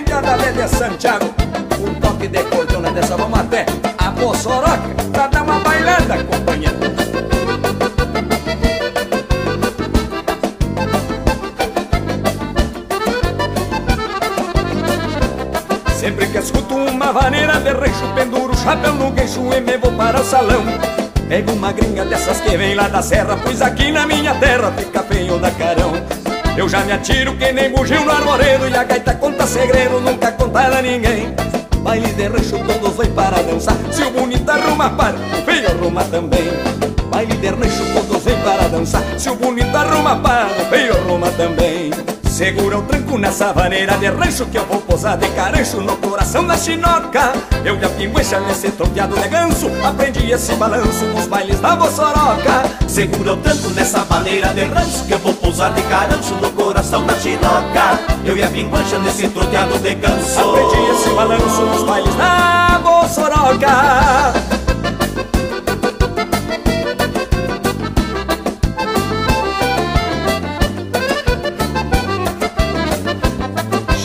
Indiana 0.00 0.52
de 0.52 0.68
Santiago 0.68 1.49
Um 2.20 2.22
toque 2.22 2.28
de 2.28 2.44
cordona 2.44 2.90
dessa 2.92 3.16
vamos 3.16 3.38
até 3.38 3.64
a 3.96 4.10
Bossoroca 4.10 4.78
Pra 5.10 5.26
dar 5.28 5.42
uma 5.42 5.58
bailada, 5.60 6.22
companheiro. 6.24 6.76
Sempre 15.98 16.26
que 16.26 16.38
escuto 16.38 16.74
uma 16.74 17.10
vaneira 17.10 17.58
de 17.60 17.72
recho 17.72 18.14
Penduro 18.14 18.54
chapéu 18.54 18.92
no 18.94 19.12
queixo 19.12 19.40
e 19.54 19.60
me 19.62 19.78
vou 19.78 19.92
para 19.92 20.20
o 20.20 20.24
salão. 20.24 20.62
Pego 21.26 21.52
uma 21.52 21.72
gringa 21.72 22.04
dessas 22.04 22.40
que 22.40 22.54
vem 22.56 22.74
lá 22.74 22.88
da 22.88 23.00
serra 23.00 23.38
Pois 23.42 23.62
aqui 23.62 23.90
na 23.90 24.06
minha 24.06 24.34
terra 24.34 24.70
fica 24.76 25.02
feio 25.04 25.38
da 25.38 25.50
carão. 25.52 25.92
Eu 26.54 26.68
já 26.68 26.80
me 26.80 26.92
atiro 26.92 27.34
que 27.36 27.50
nem 27.52 27.70
bugio 27.70 28.04
no 28.04 28.10
arvoredo 28.10 28.68
E 28.68 28.76
a 28.76 28.84
gaita 28.84 29.14
conta 29.14 29.46
segredo, 29.46 30.00
nunca 30.00 30.32
contada 30.32 30.78
a 30.78 30.82
ninguém 30.82 31.34
Baile 31.82 32.12
de 32.12 32.28
rancho 32.28 32.58
todos 32.66 32.96
vêm 32.96 33.10
para 33.12 33.42
dançar. 33.42 33.76
Se 33.90 34.02
o 34.02 34.10
bonito 34.10 34.48
arruma 34.50 34.90
para, 34.90 35.16
o 35.16 35.44
feio 35.44 35.68
também. 36.10 36.44
Baile 37.10 37.36
de 37.36 37.48
rancho 37.48 37.84
todos 37.94 38.22
vêm 38.22 38.36
para 38.42 38.68
dançar. 38.68 39.02
Se 39.18 39.30
o 39.30 39.34
bonito 39.34 39.74
arruma 39.74 40.16
para, 40.16 40.46
o 40.46 40.70
feio 40.70 40.94
também 41.36 41.89
Segura 42.40 42.78
o 42.78 42.82
tranco 42.84 43.18
nessa 43.18 43.52
vaneira 43.52 43.98
de 43.98 44.06
rancho 44.06 44.46
Que 44.46 44.56
eu 44.56 44.64
vou 44.64 44.80
posar 44.80 45.18
de 45.18 45.28
carancho 45.32 45.76
no 45.82 45.94
coração 45.98 46.46
da 46.46 46.56
chinoca. 46.56 47.34
Eu 47.62 47.78
e 47.78 47.84
a 47.84 47.88
pinguecha 47.90 48.40
nesse 48.40 48.70
troteado 48.70 49.14
de 49.14 49.28
ganso 49.28 49.70
Aprendi 49.84 50.30
esse 50.30 50.54
balanço 50.54 51.04
nos 51.04 51.26
bailes 51.26 51.60
da 51.60 51.76
Bossoroca 51.76 52.64
Segura 52.88 53.34
o 53.34 53.36
tanto 53.36 53.68
nessa 53.74 54.06
maneira 54.06 54.54
de 54.54 54.64
ranço 54.64 55.04
Que 55.04 55.12
eu 55.12 55.18
vou 55.18 55.34
pousar 55.34 55.74
de 55.74 55.82
caranço 55.82 56.32
no 56.36 56.50
coração 56.52 57.04
da 57.04 57.14
chinoca. 57.16 58.00
Eu 58.24 58.34
e 58.34 58.42
a 58.42 58.48
vingança 58.48 58.98
nesse 59.00 59.28
troteado 59.28 59.78
de 59.78 59.94
ganso. 59.96 60.40
Aprendi 60.40 60.92
esse 60.92 61.10
balanço 61.10 61.60
nos 61.60 61.82
bailes 61.82 62.14
da 62.14 62.80
Bossoroca 62.82 64.59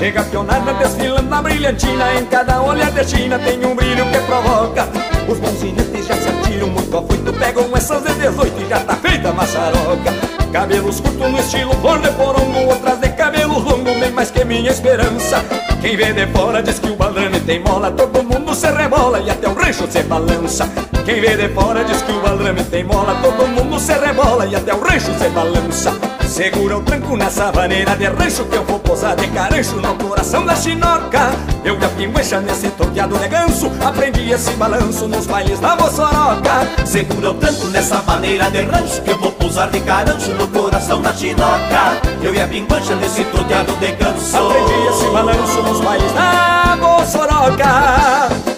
Chega 0.06 0.22
a 0.22 0.24
pionada 0.24 0.72
desfilando 0.76 1.28
na 1.28 1.42
brilhantina 1.42 2.14
Em 2.14 2.26
cada 2.28 2.62
olhar 2.62 2.92
de 2.92 3.04
China 3.10 3.40
tem 3.40 3.66
um 3.66 3.76
brilho 3.76 4.06
que 4.12 4.20
provoca 4.20 4.88
Os 5.28 5.40
bons 5.40 5.60
jinetes 5.60 6.06
já 6.06 6.14
se 6.14 6.30
atiram 6.30 6.68
muito 6.68 6.96
afoito 6.96 7.34
Pegam 7.34 7.76
essas 7.76 8.04
de 8.04 8.14
18 8.14 8.62
e 8.62 8.70
já 8.70 8.82
tá 8.82 8.96
feita 8.98 9.30
a 9.30 9.34
maçaroca 9.34 10.14
Cabelos 10.54 11.00
curtos 11.00 11.32
no 11.32 11.40
estilo 11.40 11.74
flor 11.78 12.00
de 12.02 12.12
porongo 12.12 12.70
Outras 12.70 13.00
de 13.00 13.10
cabelos 13.14 13.64
longos 13.64 13.98
bem 13.98 14.12
mais 14.12 14.26
mais 14.26 14.32
que 14.32 14.46
minha 14.46 14.72
esperança. 14.72 15.44
Quem 15.82 15.98
vê 15.98 16.14
de 16.14 16.26
fora 16.28 16.62
diz 16.64 16.80
que 16.80 16.90
o 16.90 16.96
baldrame 16.96 17.40
tem 17.42 17.60
mola, 17.60 17.92
todo 17.92 18.24
mundo 18.24 18.56
se 18.56 18.72
rebola 18.72 19.20
e 19.20 19.30
até 19.30 19.48
o 19.48 19.54
rancho 19.54 19.88
se 19.90 20.04
balança. 20.04 20.68
Quem 21.06 21.22
vê 21.22 21.36
de 21.36 21.50
fora 21.50 21.84
diz 21.84 22.02
que 22.02 22.12
o 22.12 22.22
baldrame 22.22 22.64
tem 22.64 22.84
mola, 22.84 23.16
todo 23.22 23.48
mundo 23.48 23.80
se 23.80 23.94
rebola 23.94 24.46
e 24.46 24.56
até 24.56 24.74
o 24.74 24.80
rancho 24.80 25.14
se 25.18 25.30
balança. 25.30 26.05
Segura 26.28 26.78
o 26.78 26.82
tranco 26.82 27.16
nessa 27.16 27.52
vaneira 27.52 27.96
de 27.96 28.06
rancho 28.06 28.46
que 28.46 28.56
eu 28.56 28.64
vou 28.66 28.80
posar 28.80 29.16
de 29.16 29.28
carancho 29.28 29.76
no 29.78 29.96
coração 29.96 30.46
da 30.46 30.56
chinoca. 30.56 31.32
Eu 31.64 31.80
e 31.80 31.86
a 31.86 31.90
pinguecha 31.90 32.40
nesse 32.42 32.70
torteado 32.72 33.18
de 33.18 33.28
ganso, 33.28 33.72
aprendi 33.84 34.32
esse 34.32 34.52
balanço 34.52 35.08
nos 35.08 35.26
bailes 35.28 35.60
da 35.60 35.76
moçoroca. 35.76 36.86
Segura 36.86 37.32
o 37.32 37.34
tranco 37.36 37.68
nessa 37.68 38.02
maneira 38.02 38.50
de 38.52 38.62
rancho 38.62 39.02
Que 39.02 39.12
eu 39.12 39.20
vou 39.20 39.32
pousar 39.32 39.70
de 39.70 39.80
carancho 39.82 40.32
no 40.32 40.48
coração 40.48 41.02
da 41.02 41.14
chinoca 41.14 42.00
Eu 42.22 42.34
e 42.34 42.42
a 42.42 42.48
pinguancha 42.48 42.96
nesse 42.96 43.24
troteado 43.26 43.74
de 43.78 43.92
ganso 43.94 44.38
Aprendi 44.38 44.88
esse 44.90 45.06
balanço 45.12 45.62
nos 45.64 45.82
bailes 45.82 46.12
da 46.14 46.78
moçoroca. 46.80 48.55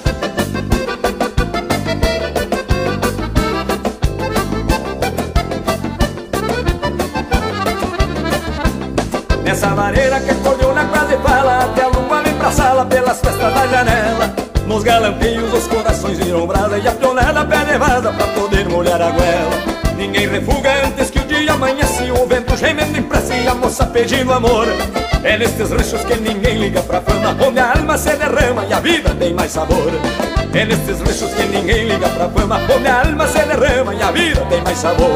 Lareira 9.74 10.20
que 10.20 10.32
a 10.32 10.36
quase 10.36 11.18
fala 11.18 11.60
Até 11.60 11.84
a 11.84 11.88
lua 11.88 12.22
vem 12.24 12.34
pra 12.36 12.52
sala 12.52 12.86
pelas 12.86 13.20
festas 13.20 13.54
da 13.54 13.68
janela. 13.68 14.36
Nos 14.66 14.84
galampinhos 14.84 15.54
os 15.54 15.68
corações 15.68 16.18
viram 16.20 16.46
brasa 16.46 16.78
E 16.78 16.88
a 16.88 16.92
pionera 16.92 17.46
pé 17.46 17.66
nevada 17.66 18.12
pra 18.12 18.28
poder 18.28 18.68
molhar 18.70 19.02
a 19.02 19.10
goela. 19.12 19.78
Ninguém 19.96 20.28
refuga 20.28 20.86
antes 20.86 21.10
que 21.10 21.20
o 21.20 21.26
dia 21.26 21.54
amanhece 21.54 22.12
O 22.12 22.28
vento 22.28 22.56
gemendo 22.56 22.98
em 22.98 23.04
pressa 23.04 23.34
e 23.34 23.48
a 23.48 23.56
moça 23.56 23.86
pedindo 23.86 24.34
amor. 24.34 24.68
É 25.24 25.38
nestes 25.38 25.72
ranchos 25.72 26.04
que 26.04 26.16
ninguém 26.16 26.58
liga 26.60 26.82
pra 26.84 27.02
fama 27.02 27.36
Onde 27.46 27.60
a 27.60 27.74
alma 27.74 27.98
se 27.98 28.16
derrama 28.16 28.66
e 28.66 28.74
a 28.74 28.80
vida 28.80 29.16
tem 29.16 29.34
mais 29.34 29.52
sabor 29.52 29.92
é 30.58 30.66
nestes 30.66 31.00
ranchos 31.00 31.34
que 31.34 31.44
ninguém 31.44 31.88
liga 31.88 32.10
pra 32.10 32.30
fama 32.30 32.60
Onde 32.76 32.88
a 32.88 33.02
alma 33.02 33.28
se 33.28 33.40
derrama 33.40 33.94
e 33.94 34.02
a 34.02 34.12
vida 34.12 34.42
tem 34.50 34.62
mais 34.62 34.78
sabor. 34.78 35.08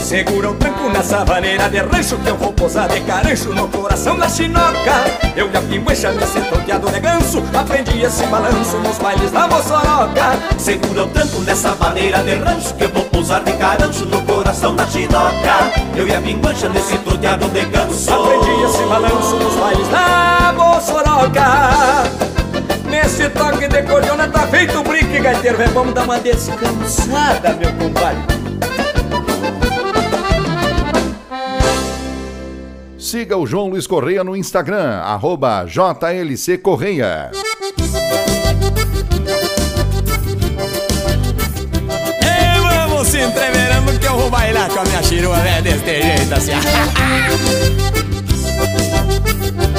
Segura 0.00 0.50
o 0.50 0.54
tranco 0.54 0.88
na 0.90 1.02
savaneira 1.02 1.68
de 1.68 1.78
rancho 1.78 2.16
Que 2.18 2.30
eu 2.30 2.36
vou 2.36 2.52
posar 2.52 2.88
de 2.88 3.00
carancho 3.00 3.52
no 3.52 3.66
coração 3.68 4.16
da 4.16 4.28
chinoca. 4.28 5.04
Eu 5.34 5.50
e 5.50 5.56
a 5.56 5.60
pinguecha 5.62 6.12
nesse 6.12 6.40
toqueado 6.42 6.88
de 6.90 7.00
ganso 7.00 7.42
Aprendi 7.52 8.02
esse 8.02 8.24
balanço 8.26 8.78
nos 8.78 8.98
bailes 8.98 9.30
da 9.32 9.48
moçoroca. 9.48 10.38
Segura 10.58 11.04
o 11.04 11.06
tranco 11.08 11.40
nessa 11.40 11.74
maneira 11.74 12.22
de 12.22 12.34
rancho 12.36 12.74
Que 12.74 12.84
eu 12.84 12.88
vou 12.90 13.04
pousar 13.06 13.42
de 13.42 13.52
carancho 13.54 14.04
no 14.04 14.22
coração 14.22 14.76
da 14.76 14.86
chinoca. 14.86 15.72
Eu 15.96 16.06
e 16.06 16.14
a 16.14 16.20
pinguancha 16.20 16.68
nesse 16.68 16.96
troteado 16.98 17.48
de 17.48 17.64
ganso. 17.64 18.12
Aprendi 18.12 18.62
esse 18.62 18.82
balanço 18.84 19.36
nos 19.36 19.54
bailes 19.56 19.88
da 19.88 20.54
moçoroca 20.56 22.35
Nesse 22.96 23.28
toque 23.28 23.68
de 23.68 23.82
cordiona 23.82 24.26
tá 24.26 24.46
feito 24.46 24.78
o 24.78 24.82
brinque, 24.82 25.20
gaiteiro 25.20 25.58
vamos 25.74 25.92
dar 25.92 26.04
uma 26.04 26.18
descansada, 26.18 27.52
meu 27.52 27.70
compadre 27.74 28.22
Siga 32.98 33.36
o 33.36 33.46
João 33.46 33.68
Luiz 33.68 33.86
Correia 33.86 34.24
no 34.24 34.34
Instagram, 34.34 35.02
arroba 35.02 35.66
JLC 35.66 36.56
Correia. 36.56 37.30
E 42.22 42.60
vamos 42.60 43.08
se 43.08 43.20
entreverando 43.20 43.98
que 44.00 44.06
eu 44.06 44.16
vou 44.16 44.30
bailar 44.30 44.70
com 44.70 44.80
a 44.80 44.84
minha 44.84 45.02
chirua, 45.02 45.36
é 45.36 45.60
desse 45.60 45.84
jeito 45.84 46.34
assim. 46.34 46.52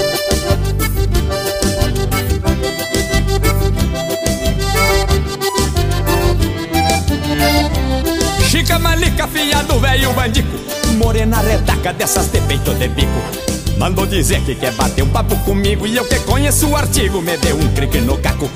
malica, 8.79 9.27
filha 9.27 9.63
do 9.63 9.79
velho 9.79 10.13
bandico. 10.13 10.57
Morena 10.97 11.41
redaca 11.41 11.93
dessas 11.93 12.27
de 12.31 12.41
peito 12.41 12.73
de 12.75 12.87
bico 12.87 13.56
Mandou 13.77 14.07
dizer 14.07 14.41
que 14.41 14.55
quer 14.55 14.71
bater 14.71 15.03
um 15.03 15.09
papo 15.09 15.35
comigo 15.37 15.85
E 15.85 15.95
eu 15.95 16.05
que 16.05 16.19
conheço 16.21 16.67
o 16.67 16.75
artigo. 16.75 17.21
Me 17.21 17.37
deu 17.37 17.55
um 17.55 17.73
crique 17.73 17.99
no 17.99 18.17
caco. 18.17 18.49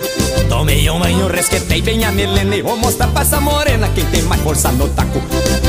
Tomei 0.50 0.90
um 0.90 1.00
banho, 1.00 1.28
resquetei 1.28 1.82
bem 1.82 2.04
a 2.04 2.12
melena 2.12 2.56
E 2.56 2.62
vou 2.62 2.76
mostrar 2.76 3.08
pra 3.08 3.22
essa 3.22 3.40
morena 3.40 3.88
Quem 3.90 4.06
tem 4.06 4.24
mais 4.24 4.42
força 4.42 4.72
no 4.72 4.90
taco. 4.90 5.22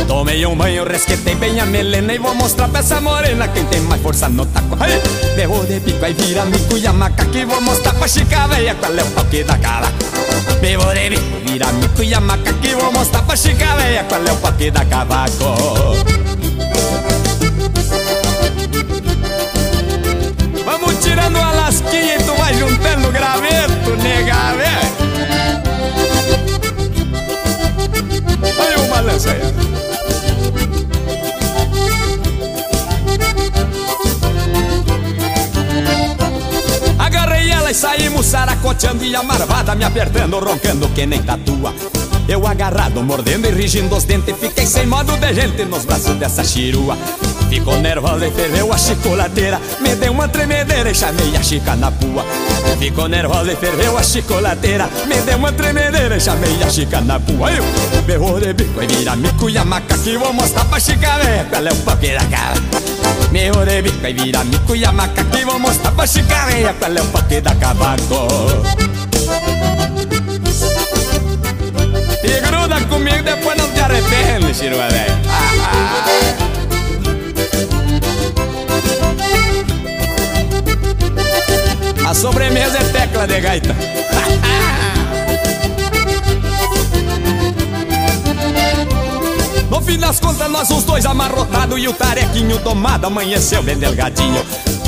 Tomei 0.08 0.44
um 0.46 0.56
banho, 0.56 0.84
resquetei 0.84 1.34
bem 1.34 1.60
a 1.60 1.66
melena 1.66 2.14
E 2.14 2.18
vou 2.18 2.34
mostrar 2.34 2.68
pra 2.68 2.80
essa 2.80 3.00
morena 3.00 3.46
Quem 3.48 3.64
tem 3.66 3.80
mais 3.82 4.02
força 4.02 4.28
no 4.28 4.46
taco. 4.46 4.76
Aí, 4.80 5.00
Berro 5.36 5.64
de 5.66 5.80
bico, 5.80 6.04
aí 6.04 6.14
vira 6.14 6.44
mico 6.46 6.76
e 6.76 6.86
a 6.86 6.92
maca 6.92 7.24
Que 7.26 7.44
vou 7.44 7.60
mostrar 7.60 7.94
pra 7.94 8.08
chica 8.08 8.48
Qual 8.48 8.92
é 8.92 9.02
o 9.02 9.06
pau 9.10 9.24
dá 9.46 9.58
cara. 9.58 9.92
Bebo 10.60 10.92
de 10.94 11.10
bico, 11.10 11.46
vira 11.46 11.72
mico 11.72 12.02
e 12.02 12.14
a 12.14 12.20
maca 12.20 12.52
Que 12.54 12.74
vou 12.74 12.92
mostrar 12.92 13.22
pra 13.22 13.36
chica 13.36 13.66
Qual 14.08 14.22
é 14.26 14.32
o 14.32 14.36
pau 14.36 14.52
dá 14.72 14.84
cavaco 14.84 16.41
tirando 21.12 21.36
a 21.36 21.52
lasquinha 21.52 22.16
e 22.16 22.22
tu 22.22 22.34
vai 22.34 22.54
juntando 22.54 23.12
graveto, 23.12 23.90
nega, 24.02 24.54
velho. 24.56 24.92
Olha 28.58 28.80
o 28.80 28.88
balanço 28.88 29.28
aí. 29.28 29.40
Agarrei 36.98 37.50
ela 37.50 37.70
e 37.70 37.74
saímos 37.74 38.26
saracoteando 38.26 39.04
e 39.04 39.14
a 39.14 39.22
marvada 39.22 39.74
me 39.74 39.84
apertando, 39.84 40.38
roncando 40.38 40.88
que 40.88 41.04
nem 41.04 41.22
tatua. 41.22 41.74
Eu 42.26 42.46
agarrado, 42.46 43.02
mordendo 43.02 43.48
e 43.48 43.50
rigindo 43.50 43.96
os 43.96 44.04
dentes 44.04 44.36
Fiquei 44.38 44.64
sem 44.64 44.86
modo 44.86 45.16
de 45.16 45.34
gente 45.34 45.64
nos 45.64 45.84
braços 45.84 46.14
dessa 46.14 46.44
chirua 46.44 46.96
Ficou 47.52 47.78
nervosa 47.80 48.26
e 48.26 48.30
ferveu 48.30 48.72
a 48.72 48.78
chicolateira 48.78 49.60
Me 49.78 49.94
deu 49.94 50.10
uma 50.10 50.26
tremedeira 50.26 50.90
e 50.90 50.94
chamei 50.94 51.36
a 51.36 51.42
chica 51.42 51.76
na 51.76 51.90
pua 51.90 52.24
Ficou 52.78 53.06
nervosa 53.08 53.52
e 53.52 53.56
ferveu 53.56 53.98
a 53.98 54.02
chicolateira 54.02 54.88
Me 55.06 55.16
deu 55.20 55.36
uma 55.36 55.52
tremedeira 55.52 56.16
e 56.16 56.20
chamei 56.20 56.62
a 56.62 56.70
chica 56.70 57.02
na 57.02 57.20
pua 57.20 57.52
Eu 57.52 57.62
berrou 58.04 58.40
de 58.40 58.54
bico 58.54 58.82
e 58.82 58.86
vira 58.86 59.14
mico 59.16 59.50
e 59.50 59.64
maca 59.66 59.98
Que 59.98 60.16
vou 60.16 60.32
mostrar 60.32 60.64
pra 60.64 60.80
chica 60.80 61.08
qual 61.50 61.66
é 61.66 61.72
o 61.72 61.76
pau 61.76 61.94
da 61.94 62.24
cara 62.24 62.54
Meu 63.30 63.66
de 63.66 63.82
bico 63.82 64.06
e 64.06 64.12
vira 64.14 64.44
mico 64.44 64.74
e 64.74 64.86
maca 64.90 65.22
Que 65.22 65.44
vou 65.44 65.58
mostrar 65.58 65.92
pra 65.92 66.06
chica 66.06 66.46
ver 66.46 66.72
qual 66.78 66.96
é 66.96 67.02
o 67.02 67.04
pau 67.04 67.22
da 67.42 67.54
cavaco 67.54 68.28
e 72.24 72.40
gruda 72.40 72.80
comigo, 72.82 73.22
depois 73.24 73.58
não 73.58 73.68
te 73.72 73.80
arrepende, 73.80 74.54
Chirua, 74.54 74.88
velho. 74.88 75.21
De 83.26 83.40
gaita. 83.40 83.76
No 89.70 89.80
fim 89.80 89.98
das 89.98 90.20
contas, 90.20 90.50
nós 90.50 90.70
os 90.70 90.84
dois 90.84 91.06
amarrotados 91.06 91.78
e 91.78 91.88
o 91.88 91.94
tarequinho 91.94 92.58
domado 92.58 93.06
amanheceu 93.06 93.62
bem 93.62 93.78
delgadinho. 93.78 94.44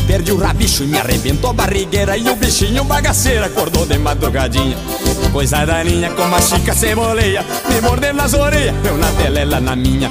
Perdi 0.07 0.33
o 0.33 0.37
rabicho 0.37 0.85
e 0.85 0.87
me 0.87 0.99
arrebentou 0.99 1.51
a 1.51 1.53
barrigueira 1.55 2.17
E 2.17 2.29
o 2.29 2.37
bichinho 2.37 2.85
bagaceiro 2.85 3.45
acordou 3.45 3.87
de 3.87 3.97
madrugadinha 3.99 4.77
Coisa 5.33 5.65
daninha 5.65 6.11
como 6.11 6.35
a 6.35 6.43
chica 6.43 6.75
ceboleia 6.75 7.43
Me 7.75 7.81
mordendo 7.81 8.17
nas 8.19 8.33
orelhas, 8.35 8.75
eu 8.85 8.97
na 8.97 9.11
dela, 9.11 9.41
ela 9.41 9.61
na 9.61 9.75
minha. 9.75 10.09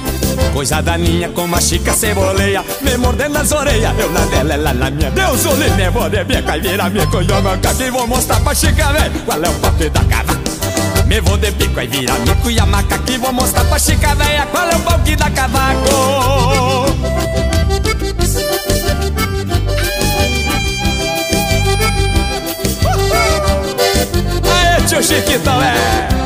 Coisa 0.52 0.82
daninha 0.82 1.30
como 1.30 1.56
a 1.56 1.60
chica 1.62 1.94
ceboleia. 1.94 2.62
Me 2.82 2.98
mordendo 2.98 3.32
nas 3.32 3.50
orelhas, 3.52 3.98
eu 3.98 4.10
na 4.10 4.20
dela, 4.26 4.52
ela 4.52 4.74
na 4.74 4.90
minha. 4.90 5.10
Deus 5.10 5.46
o 5.46 5.54
livre, 5.54 5.88
vou 5.88 6.06
e 6.06 6.60
vira 6.60 6.90
minha 6.90 7.06
conhoma 7.06 7.56
Que 7.56 7.90
vou 7.90 8.06
mostrar 8.06 8.38
pra 8.40 8.54
chica, 8.54 8.92
velho. 8.92 9.18
Qual 9.24 9.42
é 9.42 9.48
o 9.48 9.54
papel 9.54 9.88
da 9.88 10.04
cava 10.04 10.34
me 11.06 11.20
vou 11.20 11.36
de 11.36 11.48
e 11.48 11.86
vira 11.86 12.14
mico 12.20 12.50
e 12.50 12.58
a 12.58 12.64
maca 12.64 12.98
que 12.98 13.18
vou 13.18 13.32
mostrar 13.32 13.64
pra 13.66 13.78
chica 13.78 14.14
véia 14.14 14.46
qual 14.46 14.66
é 14.68 14.74
o 14.74 14.98
que 15.00 15.14
dá 15.14 15.30
cavaco. 15.30 16.94
tio 24.86 25.02
Chiquitão, 25.02 25.62
é. 25.62 26.23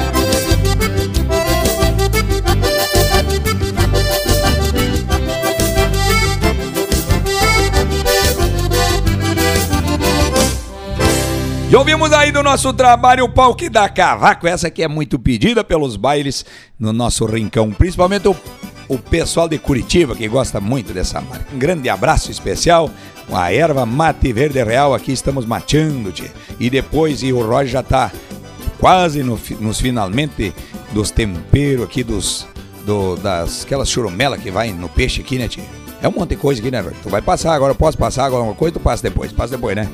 Ouvimos 11.78 12.12
aí 12.12 12.32
do 12.32 12.42
nosso 12.42 12.72
trabalho 12.72 13.24
o 13.24 13.28
pau 13.28 13.54
que 13.54 13.70
dá 13.70 13.88
cavaco. 13.88 14.48
Essa 14.48 14.66
aqui 14.66 14.82
é 14.82 14.88
muito 14.88 15.16
pedida 15.16 15.62
pelos 15.62 15.94
bailes 15.94 16.44
no 16.76 16.92
nosso 16.92 17.24
rincão, 17.24 17.70
principalmente 17.70 18.26
o 18.26 18.36
o 18.88 18.98
pessoal 18.98 19.46
de 19.46 19.58
Curitiba 19.58 20.16
que 20.16 20.26
gosta 20.26 20.60
muito 20.60 20.92
dessa 20.94 21.20
marca. 21.20 21.54
Um 21.54 21.58
grande 21.58 21.88
abraço 21.90 22.30
especial 22.30 22.90
com 23.28 23.36
a 23.36 23.52
erva 23.52 23.84
mate 23.84 24.32
verde 24.32 24.60
real. 24.64 24.92
Aqui 24.92 25.12
estamos 25.12 25.44
mateando, 25.44 26.10
tia. 26.10 26.32
E 26.58 26.68
depois, 26.68 27.22
e 27.22 27.32
o 27.32 27.46
Roger 27.46 27.66
já 27.66 27.82
tá 27.82 28.10
quase 28.80 29.22
no, 29.22 29.38
nos 29.60 29.78
finalmente 29.78 30.54
dos 30.92 31.10
temperos 31.10 31.84
aqui, 31.84 32.02
dos, 32.02 32.46
do, 32.86 33.14
das 33.16 33.64
aquelas 33.64 33.90
churumelas 33.90 34.40
que 34.40 34.50
vai 34.50 34.72
no 34.72 34.88
peixe 34.88 35.20
aqui, 35.20 35.38
né, 35.38 35.46
tia? 35.46 35.64
É 36.00 36.08
um 36.08 36.12
monte 36.12 36.30
de 36.30 36.36
coisa 36.36 36.60
aqui, 36.60 36.70
né, 36.70 36.80
Roger? 36.80 36.96
Tu 37.02 37.10
vai 37.10 37.20
passar 37.20 37.52
agora, 37.52 37.72
eu 37.72 37.76
posso 37.76 37.98
passar 37.98 38.24
agora 38.24 38.42
uma 38.42 38.54
coisa, 38.54 38.72
tu 38.72 38.80
passa 38.80 39.02
depois. 39.02 39.30
Passa 39.32 39.54
depois, 39.54 39.76
né? 39.76 39.86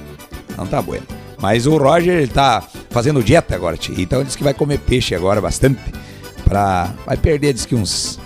Não 0.56 0.66
tá 0.66 0.80
bueno. 0.80 1.04
Mas 1.44 1.66
o 1.66 1.76
Roger, 1.76 2.14
ele 2.14 2.26
tá 2.26 2.64
fazendo 2.88 3.22
dieta 3.22 3.54
agora, 3.54 3.76
tia. 3.76 4.02
Então 4.02 4.24
disse 4.24 4.38
que 4.38 4.42
vai 4.42 4.54
comer 4.54 4.78
peixe 4.78 5.14
agora 5.14 5.42
bastante. 5.42 5.78
Pra... 6.42 6.88
Vai 7.04 7.18
perder, 7.18 7.52
diz 7.52 7.66
que 7.66 7.74
uns, 7.74 8.18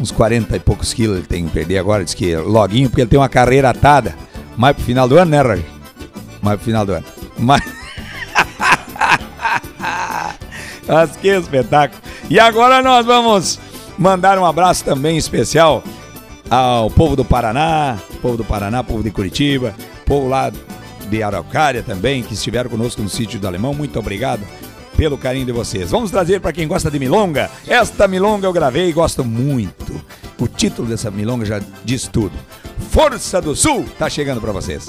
uns 0.00 0.10
40 0.10 0.56
e 0.56 0.58
poucos 0.58 0.92
quilos 0.92 1.18
ele 1.18 1.26
tem 1.28 1.46
que 1.46 1.52
perder 1.52 1.78
agora. 1.78 2.04
Diz 2.04 2.14
que 2.14 2.34
loguinho, 2.34 2.90
porque 2.90 3.02
ele 3.02 3.10
tem 3.10 3.16
uma 3.16 3.28
carreira 3.28 3.70
atada. 3.70 4.16
Mais 4.56 4.74
pro 4.74 4.84
final 4.84 5.06
do 5.06 5.16
ano, 5.16 5.30
né, 5.30 5.40
Roger? 5.40 5.64
Mais 6.42 6.56
pro 6.56 6.64
final 6.64 6.84
do 6.84 6.94
ano. 6.94 7.04
Mas... 7.38 7.62
Mas 10.88 11.16
que 11.16 11.28
espetáculo. 11.28 12.02
E 12.28 12.40
agora 12.40 12.82
nós 12.82 13.06
vamos 13.06 13.60
mandar 13.96 14.36
um 14.36 14.44
abraço 14.44 14.84
também 14.84 15.16
especial 15.16 15.84
ao 16.50 16.90
povo 16.90 17.14
do 17.14 17.24
Paraná, 17.24 17.98
povo 18.20 18.36
do 18.36 18.44
Paraná, 18.44 18.82
povo 18.82 19.04
de 19.04 19.12
Curitiba, 19.12 19.76
povo 20.04 20.28
lá 20.28 20.50
de 21.08 21.22
Araucária 21.22 21.82
também, 21.82 22.22
que 22.22 22.34
estiveram 22.34 22.70
conosco 22.70 23.02
no 23.02 23.08
sítio 23.08 23.40
do 23.40 23.46
Alemão. 23.46 23.74
Muito 23.74 23.98
obrigado 23.98 24.42
pelo 24.96 25.16
carinho 25.16 25.46
de 25.46 25.52
vocês. 25.52 25.90
Vamos 25.90 26.10
trazer 26.10 26.40
para 26.40 26.52
quem 26.52 26.66
gosta 26.66 26.90
de 26.90 26.98
milonga. 26.98 27.48
Esta 27.66 28.08
milonga 28.08 28.46
eu 28.46 28.52
gravei 28.52 28.88
e 28.88 28.92
gosto 28.92 29.24
muito. 29.24 30.04
O 30.38 30.48
título 30.48 30.88
dessa 30.88 31.10
milonga 31.10 31.44
já 31.44 31.60
diz 31.84 32.08
tudo. 32.08 32.32
Força 32.90 33.40
do 33.40 33.54
Sul 33.54 33.84
tá 33.98 34.10
chegando 34.10 34.40
para 34.40 34.52
vocês. 34.52 34.86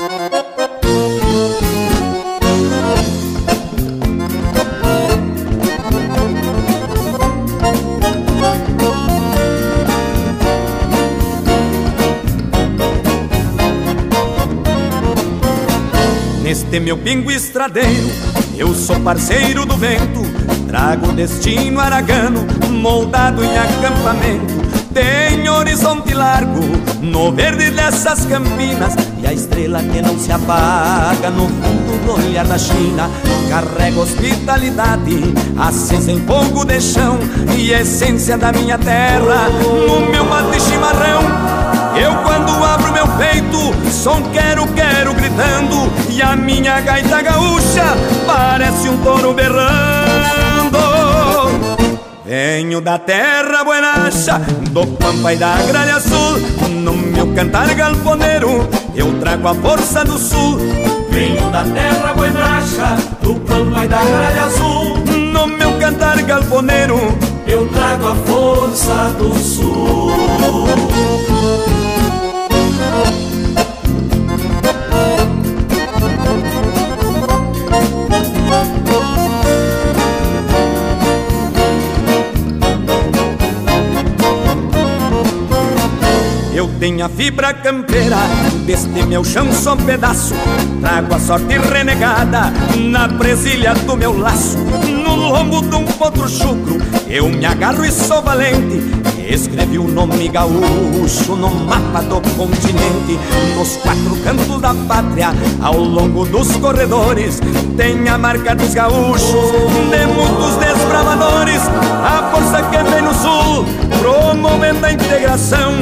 Neste 16.70 16.86
meu 16.86 16.98
pingo 16.98 17.32
estradeiro, 17.32 18.12
eu 18.56 18.76
sou 18.76 19.00
parceiro 19.00 19.66
do 19.66 19.76
vento. 19.76 20.22
Trago 20.68 21.12
destino 21.14 21.80
aragano, 21.80 22.46
moldado 22.70 23.44
em 23.44 23.58
acampamento. 23.58 24.54
Tem 24.94 25.50
horizonte 25.50 26.14
largo 26.14 26.62
no 27.02 27.32
verde 27.32 27.72
dessas 27.72 28.24
campinas. 28.26 28.94
E 29.20 29.26
a 29.26 29.34
estrela 29.34 29.82
que 29.82 30.00
não 30.00 30.20
se 30.20 30.32
apaga 30.32 31.32
no 31.32 31.48
fundo 31.48 32.06
do 32.06 32.28
olhar 32.28 32.46
da 32.46 32.60
China. 32.60 33.10
Carrega 33.50 34.02
hospitalidade, 34.02 35.24
acesa 35.58 36.12
em 36.12 36.22
fogo 36.22 36.66
de 36.66 36.80
chão. 36.80 37.18
E 37.58 37.72
essência 37.72 38.38
da 38.38 38.52
minha 38.52 38.78
terra 38.78 39.50
no 39.50 40.12
meu 40.12 40.24
mate 40.24 40.62
chimarrão. 40.62 41.24
Eu 42.00 42.14
quando 42.18 42.64
abro 42.64 42.94
meu 42.94 43.08
peito, 43.18 43.92
som 43.92 44.22
quero, 44.32 44.68
quero 44.68 45.16
gritando 45.16 45.90
A 46.22 46.36
minha 46.36 46.80
gaita 46.82 47.22
gaúcha 47.22 47.96
parece 48.28 48.88
um 48.88 48.98
touro 48.98 49.34
berrando. 49.34 50.78
Venho 52.24 52.82
da 52.82 53.00
terra 53.00 53.64
buenacha, 53.64 54.38
do 54.70 54.86
pampa 54.86 55.34
e 55.34 55.38
da 55.38 55.56
gralha 55.64 55.96
azul. 55.96 56.38
No 56.70 56.94
meu 56.94 57.34
cantar 57.34 57.74
galponeiro, 57.74 58.70
eu 58.94 59.20
trago 59.20 59.48
a 59.48 59.56
força 59.56 60.04
do 60.06 60.20
sul. 60.20 60.60
Venho 61.10 61.50
da 61.50 61.64
terra 61.64 62.14
buenacha, 62.14 62.98
do 63.24 63.36
pampa 63.40 63.86
e 63.86 63.88
da 63.88 64.04
gralha 64.04 64.44
azul. 64.44 64.98
No 65.34 65.48
meu 65.48 65.80
cantar 65.80 66.22
galponeiro, 66.22 66.98
eu 67.48 67.68
trago 67.70 68.08
a 68.08 68.16
força 68.16 69.16
do 69.18 69.34
sul 69.36 70.10
Tenho 86.80 87.06
a 87.06 87.10
fibra 87.10 87.54
campeira. 87.54 88.16
Deste 88.66 89.04
meu 89.06 89.22
chão 89.24 89.52
só 89.52 89.76
pedaço 89.76 90.34
Trago 90.80 91.14
a 91.14 91.20
sorte 91.20 91.58
renegada 91.58 92.54
na 92.78 93.10
presilha 93.10 93.74
do 93.74 93.98
meu 93.98 94.18
laço. 94.18 94.58
No 94.58 95.16
lombo 95.16 95.62
de 95.62 95.76
um 95.76 95.86
potro 95.86 96.30
chucro 96.30 96.78
eu 97.10 97.28
me 97.28 97.46
agarro 97.46 97.84
e 97.84 97.92
sou 97.92 98.22
valente. 98.22 98.82
Escrevi 99.28 99.78
o 99.78 99.88
nome 99.88 100.30
gaúcho 100.30 101.36
no 101.36 101.50
mapa 101.50 102.02
do 102.02 102.22
continente. 102.38 103.20
Nos 103.58 103.76
quatro 103.78 104.16
cantos 104.24 104.62
da 104.62 104.74
pátria, 104.88 105.34
ao 105.62 105.78
longo 105.78 106.26
dos 106.26 106.56
corredores 106.58 107.40
Tem 107.76 108.08
a 108.08 108.18
marca 108.18 108.56
dos 108.56 108.74
gaúchos, 108.74 109.52
de 109.92 110.06
muitos 110.08 110.56
desbravadores 110.56 111.62
A 112.04 112.32
força 112.32 112.62
que 112.64 112.84
vem 112.90 113.02
no 113.02 113.14
sul, 113.14 113.66
promovendo 114.00 114.86
a 114.86 114.94
integração 114.94 115.74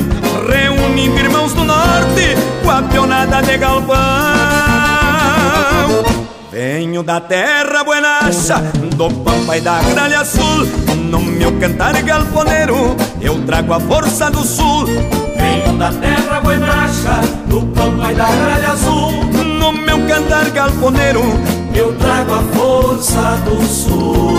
Reunindo 0.47 1.19
irmãos 1.19 1.53
do 1.53 1.63
norte, 1.63 2.35
com 2.63 2.71
a 2.71 2.81
pionada 2.83 3.41
de 3.41 3.57
galpão 3.57 3.97
Venho 6.51 7.03
da 7.03 7.19
terra 7.19 7.83
buenacha, 7.83 8.57
do 8.95 9.09
pampa 9.23 9.57
e 9.57 9.61
da 9.61 9.81
gralha 9.81 10.21
azul 10.21 10.65
No 10.95 11.19
meu 11.19 11.51
cantar 11.59 12.01
galponeiro, 12.01 12.95
eu 13.21 13.43
trago 13.45 13.73
a 13.73 13.79
força 13.79 14.31
do 14.31 14.43
sul. 14.43 14.85
Venho 14.85 15.77
da 15.77 15.91
terra 15.91 16.39
buenacha, 16.41 17.21
do 17.47 17.61
pampa 17.67 18.11
e 18.11 18.15
da 18.15 18.25
gralha 18.25 18.71
azul 18.71 19.11
No 19.59 19.71
meu 19.71 20.07
cantar 20.07 20.49
galponeiro, 20.49 21.21
eu 21.75 21.93
trago 21.97 22.33
a 22.33 22.41
força 22.57 23.37
do 23.45 23.61
sul 23.67 24.37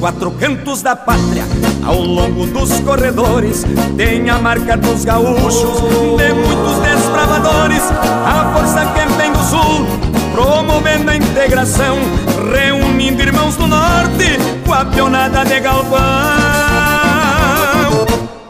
quatro 0.00 0.30
cantos 0.30 0.80
da 0.80 0.96
pátria, 0.96 1.44
ao 1.84 2.00
longo 2.00 2.46
dos 2.46 2.80
corredores, 2.80 3.66
tem 3.98 4.30
a 4.30 4.38
marca 4.38 4.74
dos 4.74 5.04
gaúchos, 5.04 5.80
de 6.16 6.32
muitos 6.32 6.78
desbravadores, 6.78 7.82
a 8.24 8.50
força 8.54 8.86
que 8.86 9.04
vem 9.16 9.30
do 9.30 9.44
sul, 9.44 9.86
promovendo 10.32 11.10
a 11.10 11.16
integração, 11.16 11.98
reunindo 12.50 13.20
irmãos 13.20 13.56
do 13.56 13.66
norte, 13.66 14.38
com 14.64 14.72
a 14.72 14.86
pionada 14.86 15.44
de 15.44 15.60
galpão. 15.60 16.00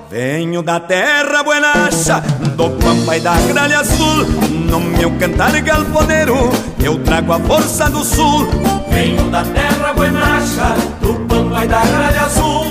Venho 0.08 0.62
da 0.62 0.78
terra 0.78 1.42
buenacha, 1.42 2.20
do 2.56 2.70
pampa 2.70 3.16
e 3.16 3.20
da 3.20 3.34
gralha 3.34 3.80
azul. 3.80 4.24
No 4.68 4.78
meu 4.80 5.10
cantar 5.18 5.60
galponeiro, 5.60 6.50
eu 6.82 6.98
trago 7.02 7.32
a 7.32 7.40
força 7.40 7.90
do 7.90 8.04
sul. 8.04 8.48
Venho 8.90 9.30
da 9.30 9.42
terra 9.44 9.69
buenacha, 10.00 10.74
do 11.02 11.14
pampa 11.26 11.62
e 11.62 11.68
da 11.68 11.84
gralha 11.84 12.22
azul 12.22 12.64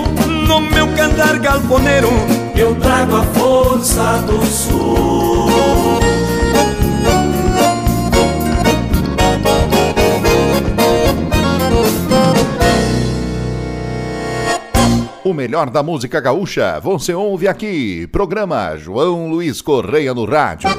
No 0.48 0.60
meu 0.62 0.88
cantar 0.96 1.38
galponeiro, 1.38 2.10
eu 2.56 2.74
trago 2.76 3.18
a 3.18 3.24
força 3.24 4.18
do 4.26 4.44
sul 4.46 6.00
O 15.24 15.34
melhor 15.34 15.70
da 15.70 15.84
música 15.84 16.20
gaúcha 16.20 16.80
você 16.82 17.14
ouve 17.14 17.48
aqui. 17.48 18.08
Programa 18.08 18.76
João 18.78 19.30
Luiz 19.30 19.62
Correia 19.62 20.12
no 20.12 20.26
Rádio. 20.26 20.70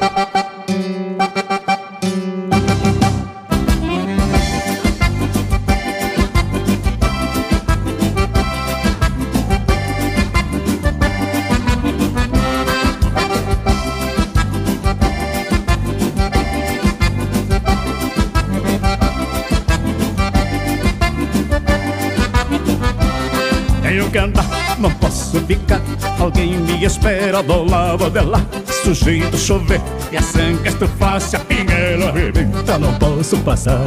Ficar. 25.50 25.82
Alguém 26.20 26.56
me 26.58 26.84
espera 26.84 27.42
do 27.42 27.64
lado 27.64 28.08
dela. 28.08 28.40
Sujeito 28.84 29.36
chover 29.36 29.80
e 30.12 30.16
a 30.16 30.22
sangue 30.22 30.68
estufar. 30.68 31.20
Se 31.20 31.34
a 31.34 31.40
pinguela 31.40 32.10
arrebenta, 32.10 32.78
não 32.78 32.94
posso 32.94 33.36
passar. 33.38 33.80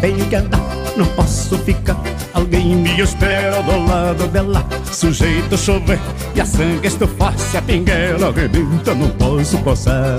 Tenho 0.00 0.24
que 0.26 0.36
andar, 0.36 0.60
não 0.96 1.06
posso 1.06 1.58
ficar. 1.58 1.96
Alguém 2.32 2.76
me 2.76 3.00
espera 3.00 3.60
do 3.62 3.84
lado 3.84 4.28
dela. 4.28 4.64
Sujeito 4.92 5.58
chover 5.58 5.98
e 6.36 6.40
a 6.40 6.46
sangue 6.46 6.86
estufar. 6.86 7.36
Se 7.36 7.56
a 7.56 7.62
pinguela 7.62 8.28
arrebenta, 8.28 8.94
não 8.94 9.08
posso 9.10 9.58
passar. 9.58 10.18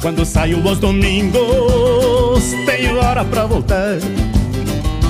Quando 0.00 0.24
saio 0.24 0.66
aos 0.66 0.78
domingos, 0.78 2.54
tenho 2.66 2.98
hora 2.98 3.24
pra 3.24 3.46
voltar. 3.46 3.98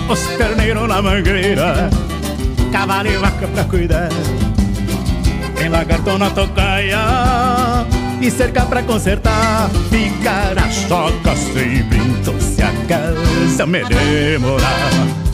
Os 0.08 0.20
terneiros 0.36 0.88
na 0.88 1.00
mangueira, 1.00 1.88
cavalo 2.70 3.08
e 3.08 3.16
vaca 3.16 3.46
pra 3.48 3.64
cuidar. 3.64 4.08
Tem 5.56 5.68
lagarto 5.68 6.16
na 6.16 6.30
tocaia 6.30 6.98
e 8.20 8.30
cerca 8.30 8.64
pra 8.64 8.82
consertar. 8.82 9.68
Ficar 9.90 10.58
a 10.58 10.70
choca 10.70 11.36
sem 11.36 11.82
brinco 11.84 12.40
se 12.40 12.62
a 12.62 12.72
casa 12.86 13.66
me 13.66 13.84
demorar. 13.84 14.90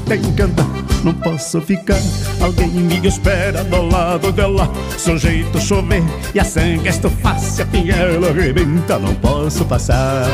Tenho 0.06 0.32
que 0.32 0.42
andar, 0.42 0.66
não 1.04 1.12
posso 1.14 1.60
ficar. 1.60 2.00
Alguém 2.40 2.68
me 2.68 3.06
espera 3.06 3.64
do 3.64 3.82
lado 3.82 4.32
dela. 4.32 4.70
Sujeito 4.96 5.60
chover 5.60 6.02
e 6.34 6.40
a 6.40 6.44
sangue 6.44 6.88
estufar. 6.88 7.38
Se 7.38 7.62
a 7.62 7.66
pinhela 7.66 8.28
arrebenta, 8.28 8.98
não 8.98 9.14
posso 9.16 9.64
passar. 9.64 10.26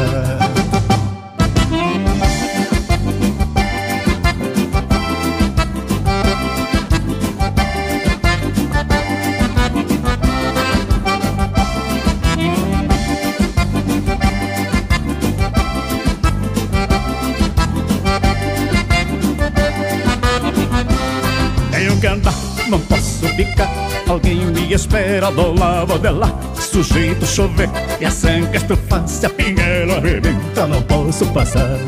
Espera 24.73 25.31
do 25.31 25.53
lado 25.53 25.99
dela. 25.99 26.39
Sujeito 26.55 27.27
chover 27.27 27.69
e 28.01 28.05
a 28.05 28.11
sangue 28.11 28.57
estufar. 28.57 29.07
Se 29.07 29.27
a 29.27 29.31
pinguela 29.31 29.99
arrebenta, 29.99 30.67
não 30.67 30.83
posso 30.83 31.27
passar. 31.27 31.79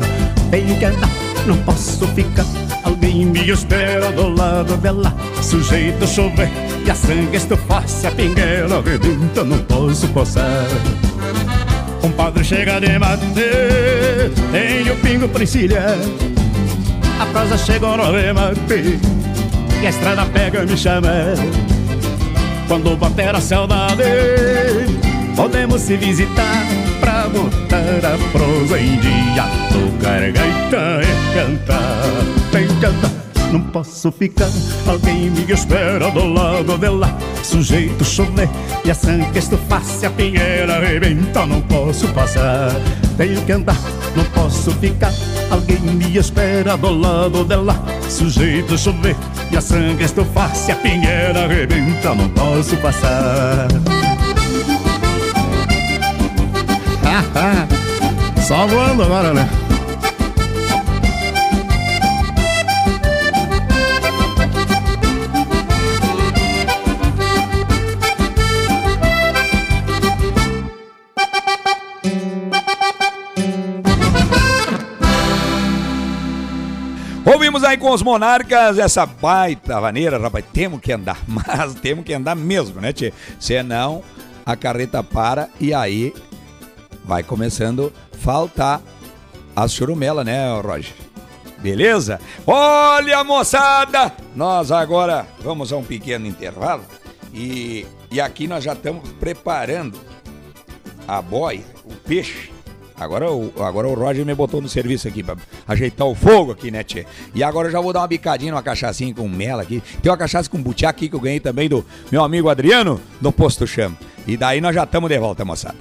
Tenho 0.51 0.77
que 0.77 0.85
andar, 0.85 1.09
não 1.47 1.57
posso 1.63 2.07
ficar. 2.09 2.45
Alguém 2.83 3.25
me 3.25 3.49
espera 3.49 4.11
do 4.11 4.29
lado 4.29 4.77
dela. 4.77 5.13
Sujeito 5.41 6.07
chover 6.07 6.49
e 6.85 6.91
a 6.91 6.95
sangue 6.95 7.37
estufar. 7.37 7.87
Se 7.87 8.07
a 8.07 8.11
pinguela 8.11 8.77
arrebenta, 8.77 9.43
não 9.43 9.57
posso 9.59 10.07
passar. 10.09 10.67
Padre 12.15 12.45
chega 12.45 12.79
de 12.79 12.97
mate, 12.97 13.25
tenho 14.51 14.95
pingo 15.01 15.27
pra 15.27 15.43
encilhar. 15.43 15.97
A 17.19 17.25
prosa 17.25 17.57
chegou 17.57 17.97
no 17.97 18.11
remate 18.11 18.97
e 19.81 19.85
a 19.85 19.89
estrada 19.89 20.25
pega 20.27 20.65
me 20.65 20.77
chama. 20.77 21.09
Quando 22.67 22.97
bater 22.97 23.35
a 23.35 23.39
saudade, 23.39 24.03
podemos 25.35 25.81
se 25.81 25.95
visitar 25.97 26.65
pra 26.99 27.27
botar 27.29 27.77
a 27.77 28.17
prosa 28.31 28.79
em 28.79 28.97
dia, 28.97 29.45
tocar 29.71 30.31
gaita 30.31 31.01
e 31.01 31.33
cantar. 31.35 32.01
Tem 32.51 32.67
que 32.67 32.75
cantar, 32.75 33.11
não 33.51 33.61
posso 33.61 34.11
ficar. 34.11 34.49
Alguém 34.87 35.29
me 35.29 35.51
espera 35.51 36.09
do 36.09 36.25
lado 36.25 36.77
dela. 36.77 37.15
Sujeito 37.43 38.03
chover 38.03 38.49
e 38.83 38.89
a 38.89 38.95
sangue 38.95 39.37
estufar. 39.37 39.83
Se 39.83 40.07
a 40.07 40.09
pinheira 40.09 40.77
arrebenta, 40.77 41.45
não 41.45 41.61
posso 41.61 42.07
passar. 42.09 42.71
Tenho 43.15 43.41
que 43.43 43.51
andar, 43.51 43.77
não 44.15 44.23
posso 44.25 44.71
ficar. 44.71 45.13
Alguém 45.49 45.79
me 45.79 46.17
espera 46.17 46.77
do 46.77 46.91
lado 46.91 47.43
dela. 47.43 47.75
Sujeito 48.09 48.77
chover 48.77 49.15
e 49.51 49.57
a 49.57 49.61
sangue 49.61 50.03
estufar. 50.03 50.53
Se 50.55 50.71
a 50.71 50.75
pinheira 50.75 51.45
arrebenta, 51.45 52.13
não 52.13 52.29
posso 52.29 52.77
passar. 52.77 53.67
Só 58.47 58.67
voando 58.67 59.03
agora, 59.03 59.33
né? 59.33 59.49
Aí 77.75 77.79
com 77.79 77.91
os 77.91 78.01
monarcas 78.01 78.79
essa 78.79 79.05
baita 79.05 79.81
vaneira, 79.81 80.17
rapaz. 80.17 80.45
Temos 80.53 80.79
que 80.79 80.93
andar, 80.93 81.21
mas 81.27 81.75
temos 81.75 82.05
que 82.05 82.13
andar 82.13 82.33
mesmo, 82.33 82.79
né, 82.79 82.93
tchê? 82.93 83.11
Senão 83.37 84.01
a 84.45 84.55
carreta 84.55 85.03
para 85.03 85.49
e 85.59 85.73
aí 85.73 86.13
vai 87.03 87.21
começando 87.21 87.91
a 88.13 88.17
faltar 88.17 88.81
as 89.53 89.73
churumela, 89.73 90.23
né, 90.23 90.57
Roger? 90.61 90.93
Beleza? 91.57 92.21
Olha, 92.47 93.21
moçada! 93.25 94.13
Nós 94.33 94.71
agora 94.71 95.27
vamos 95.41 95.73
a 95.73 95.75
um 95.75 95.83
pequeno 95.83 96.25
intervalo 96.25 96.85
e, 97.33 97.85
e 98.09 98.21
aqui 98.21 98.47
nós 98.47 98.63
já 98.63 98.71
estamos 98.71 99.11
preparando 99.19 99.99
a 101.05 101.21
boia, 101.21 101.65
o 101.83 101.93
peixe. 101.93 102.54
Agora 102.99 103.31
o, 103.31 103.51
agora 103.61 103.87
o 103.87 103.93
Roger 103.93 104.25
me 104.25 104.33
botou 104.33 104.61
no 104.61 104.69
serviço 104.69 105.07
aqui 105.07 105.21
pra 105.21 105.35
ajeitar 105.67 106.07
o 106.07 106.15
fogo 106.15 106.51
aqui, 106.51 106.71
né, 106.71 106.83
tchê? 106.83 107.05
E 107.33 107.43
agora 107.43 107.67
eu 107.67 107.71
já 107.71 107.81
vou 107.81 107.91
dar 107.91 108.01
uma 108.01 108.07
bicadinha 108.07 108.51
numa 108.51 108.63
cachaçinha 108.63 109.13
com 109.13 109.27
mela 109.27 109.63
aqui. 109.63 109.81
Tem 110.01 110.11
uma 110.11 110.17
cachaça 110.17 110.49
com 110.49 110.61
butiá 110.61 110.89
aqui 110.89 111.09
que 111.09 111.15
eu 111.15 111.19
ganhei 111.19 111.39
também 111.39 111.67
do 111.67 111.85
meu 112.11 112.23
amigo 112.23 112.49
Adriano, 112.49 113.01
do 113.19 113.31
Posto 113.31 113.67
Chama. 113.67 113.97
E 114.25 114.37
daí 114.37 114.61
nós 114.61 114.73
já 114.73 114.83
estamos 114.85 115.09
de 115.09 115.19
volta, 115.19 115.43
moçada. 115.43 115.77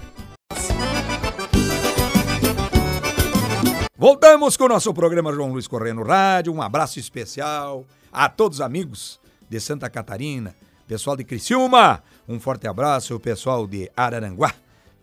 Voltamos 3.96 4.56
com 4.56 4.64
o 4.64 4.68
nosso 4.68 4.92
programa 4.92 5.32
João 5.32 5.52
Luiz 5.52 5.66
Correia 5.66 5.94
no 5.94 6.02
Rádio. 6.02 6.52
Um 6.52 6.60
abraço 6.60 6.98
especial 6.98 7.86
a 8.12 8.28
todos 8.28 8.58
os 8.58 8.60
amigos 8.60 9.18
de 9.48 9.58
Santa 9.60 9.88
Catarina, 9.88 10.54
pessoal 10.86 11.16
de 11.16 11.24
Criciúma. 11.24 12.02
Um 12.28 12.38
forte 12.38 12.66
abraço, 12.66 13.14
o 13.14 13.20
pessoal 13.20 13.66
de 13.66 13.90
Araranguá, 13.96 14.52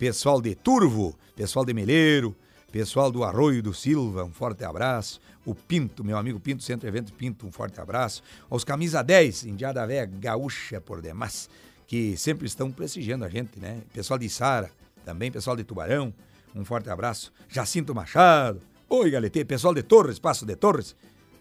pessoal 0.02 0.42
de 0.42 0.56
Turvo, 0.56 1.16
pessoal 1.36 1.64
de 1.64 1.76
Meleiro, 1.76 2.36
pessoal 2.72 3.12
do 3.12 3.24
Arroio 3.24 3.62
do 3.62 3.72
Silva, 3.72 4.24
um 4.24 4.32
forte 4.32 4.64
abraço. 4.64 5.22
O 5.46 5.54
Pinto, 5.54 6.04
meu 6.04 6.18
amigo 6.18 6.40
Pinto, 6.40 6.64
Centro 6.64 6.88
Evento 6.88 7.14
Pinto, 7.14 7.46
um 7.46 7.52
forte 7.52 7.80
abraço. 7.80 8.24
Aos 8.50 8.64
Camisa 8.64 9.04
10, 9.04 9.46
Indiada 9.46 9.86
Véia 9.86 10.08
Gaúcha 10.08 10.82
por 10.82 11.04
demais, 11.04 11.48
que 11.86 12.18
sempre 12.18 12.48
estão 12.48 12.72
prestigiando 12.72 13.26
a 13.26 13.30
gente, 13.30 13.60
né? 13.60 13.84
Pessoal 13.94 14.18
de 14.18 14.28
Sara, 14.28 14.72
também 15.06 15.32
pessoal 15.32 15.56
de 15.56 15.64
Tubarão, 15.64 16.12
um 16.56 16.66
forte 16.66 16.90
abraço. 16.90 17.32
Jacinto 17.48 17.94
Machado, 17.94 18.60
oi 18.90 19.12
Galetê, 19.12 19.46
pessoal 19.46 19.72
de 19.72 19.84
Torres, 19.84 20.18
Passo 20.18 20.48
de 20.48 20.56
Torres, 20.56 20.96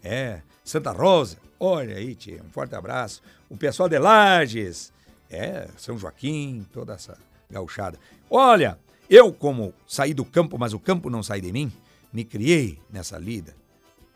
é, 0.04 0.42
Santa 0.62 0.92
Rosa, 0.92 1.38
olha 1.58 1.96
aí, 1.96 2.14
tia, 2.14 2.42
um 2.46 2.50
forte 2.50 2.74
abraço. 2.74 3.22
O 3.48 3.56
pessoal 3.56 3.88
de 3.88 3.98
Lages, 3.98 4.92
é, 5.30 5.66
São 5.78 5.96
Joaquim, 5.96 6.66
toda 6.70 6.92
essa 6.92 7.16
gauchada. 7.50 7.98
Olha, 8.30 8.78
eu 9.08 9.32
como 9.32 9.74
saí 9.86 10.14
do 10.14 10.24
campo, 10.24 10.58
mas 10.58 10.72
o 10.72 10.78
campo 10.78 11.10
não 11.10 11.22
sai 11.22 11.40
de 11.40 11.52
mim, 11.52 11.72
me 12.12 12.24
criei 12.24 12.78
nessa 12.90 13.18
lida 13.18 13.54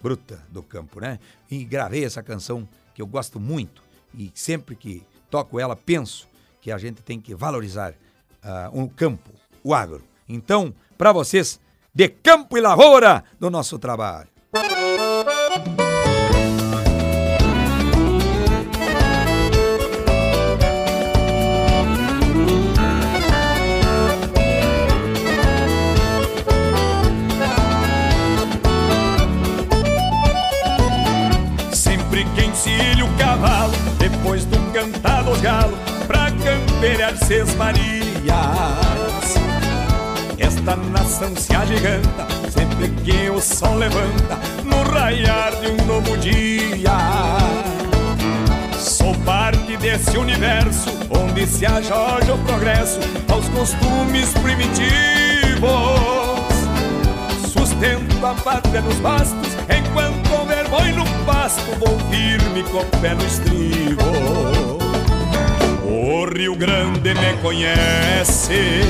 bruta 0.04 0.44
do 0.50 0.62
campo, 0.62 1.00
né? 1.00 1.18
E 1.50 1.64
gravei 1.64 2.04
essa 2.04 2.22
canção 2.22 2.68
que 2.94 3.00
eu 3.00 3.06
gosto 3.06 3.40
muito 3.40 3.82
e 4.12 4.30
sempre 4.34 4.76
que 4.76 5.02
toco 5.30 5.58
ela 5.58 5.74
penso 5.74 6.28
que 6.60 6.70
a 6.70 6.76
gente 6.76 7.02
tem 7.02 7.18
que 7.18 7.34
valorizar 7.34 7.94
ah, 8.42 8.68
o 8.72 8.86
campo, 8.88 9.30
o 9.62 9.72
agro. 9.72 10.04
Então, 10.28 10.74
para 10.98 11.10
vocês, 11.10 11.58
de 11.94 12.08
campo 12.08 12.58
e 12.58 12.60
lavoura 12.60 13.24
do 13.40 13.50
nosso 13.50 13.78
trabalho. 13.78 14.28
Campear 36.84 37.16
Seis 37.16 37.54
Marias. 37.54 38.04
Esta 40.38 40.76
nação 40.76 41.34
se 41.34 41.54
agiganta, 41.54 42.26
sempre 42.50 42.88
que 43.02 43.30
o 43.30 43.40
sol 43.40 43.76
levanta, 43.76 44.38
no 44.64 44.82
raiar 44.92 45.54
de 45.56 45.68
um 45.68 45.86
novo 45.86 46.16
dia. 46.18 46.90
Sou 48.78 49.14
parte 49.24 49.78
nesse 49.78 50.18
universo 50.18 50.90
onde 51.10 51.46
se 51.46 51.64
ajoja 51.64 52.34
o 52.34 52.38
progresso 52.44 53.00
aos 53.30 53.48
costumes 53.48 54.32
primitivos. 54.42 54.84
Sustento 57.50 58.26
a 58.26 58.34
pátria 58.34 58.82
nos 58.82 58.96
bastos, 58.96 59.56
enquanto 59.70 60.32
houver 60.38 60.68
boi 60.68 60.92
no 60.92 61.04
pasto, 61.24 61.62
vou 61.78 61.98
firme 62.10 62.62
com 62.64 62.78
o 62.78 63.00
pé 63.00 63.14
no 63.14 63.24
estribo. 63.24 64.53
O 66.24 66.26
Rio 66.26 66.56
Grande 66.56 67.12
me 67.12 67.34
conhece, 67.42 68.80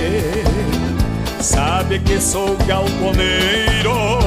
sabe 1.41 1.99
que 1.99 2.21
sou 2.21 2.57
galponeiro. 2.65 4.21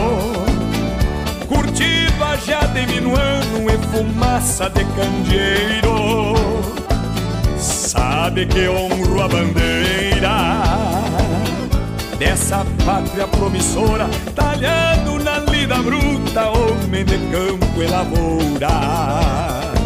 Curtido 1.48 2.22
a 2.22 2.36
já 2.36 2.66
de 2.66 2.86
minuano 2.86 3.70
e 3.70 3.78
fumaça 3.88 4.70
de 4.70 4.84
candeeiro. 4.84 6.36
Sabe 7.58 8.46
que 8.46 8.68
honro 8.68 9.24
a 9.24 9.28
bandeira 9.30 10.38
dessa 12.20 12.66
pátria 12.86 13.26
promissora, 13.26 14.10
talhado 14.36 15.18
na 15.24 15.40
lida 15.50 15.78
bruta, 15.78 16.50
homem 16.50 17.06
de 17.06 17.18
campo 17.32 17.82
e 17.82 17.88
lavoura. 17.88 19.77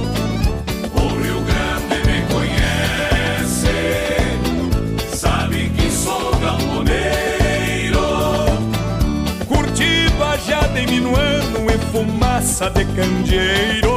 Fumaça 12.02 12.70
de 12.72 12.84
candeeiro. 12.86 13.96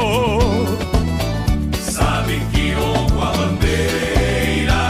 Sabe 1.79 2.39
que 2.51 2.75
honro 2.75 3.21
a 3.21 3.31
bandeira 3.31 4.83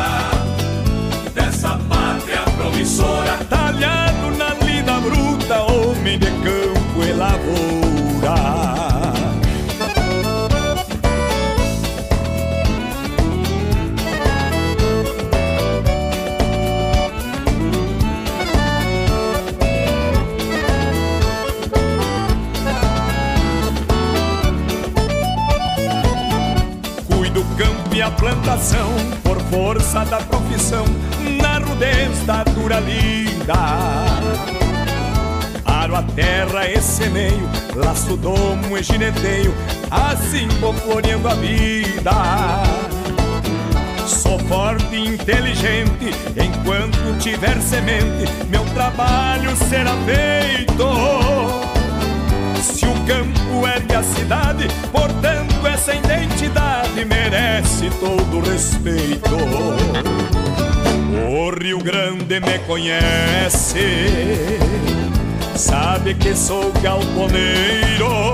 dessa 1.33 1.79
pátria 1.89 2.41
promissora. 2.57 3.37
Talhado 3.49 4.31
na 4.37 4.53
lida 4.65 4.99
bruta, 4.99 5.61
homem 5.71 6.19
de 6.19 6.27
campo 6.27 7.03
e 7.07 7.13
lavoura. 7.13 7.84
A 28.05 28.11
plantação 28.11 28.93
por 29.23 29.41
força 29.49 30.05
da 30.05 30.17
profissão, 30.17 30.85
na 31.41 31.57
rudez 31.57 32.23
da 32.23 32.43
dura 32.43 32.79
lida. 32.79 33.55
Aro 35.65 35.95
a 35.95 36.03
terra 36.03 36.69
e 36.69 36.79
semeio, 36.79 37.49
laço 37.75 38.15
domo 38.15 38.77
e 38.77 38.83
gineteio, 38.83 39.51
assim 39.89 40.47
vou 40.59 40.71
floreando 40.73 41.27
a 41.27 41.33
vida. 41.33 42.11
Sou 44.05 44.37
forte 44.37 44.95
e 44.95 45.07
inteligente, 45.07 46.11
enquanto 46.37 47.17
tiver 47.19 47.59
semente, 47.59 48.31
meu 48.49 48.63
trabalho 48.75 49.55
será 49.55 49.93
feito. 50.05 50.85
Se 52.61 52.85
o 52.85 52.93
campo 53.07 53.67
ergue 53.67 53.95
a 53.95 54.03
cidade, 54.03 54.67
portanto 54.91 55.54
essa 55.85 55.93
identidade 55.93 57.05
merece 57.05 57.91
todo 57.99 58.39
respeito. 58.39 59.35
O 61.29 61.51
Rio 61.51 61.77
Grande 61.77 62.39
me 62.39 62.57
conhece, 62.65 64.07
sabe 65.55 66.15
que 66.15 66.33
sou 66.33 66.71
galponeiro. 66.81 68.33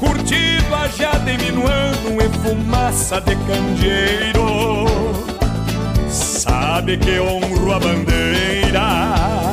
Curtido 0.00 0.64
já 0.98 1.12
de 1.12 1.38
minuano 1.38 2.20
e 2.20 2.28
fumaça 2.42 3.20
de 3.20 3.36
candeeiro. 3.36 4.86
Sabe 6.08 6.96
que 6.98 7.20
honro 7.20 7.72
a 7.72 7.78
bandeira 7.78 9.43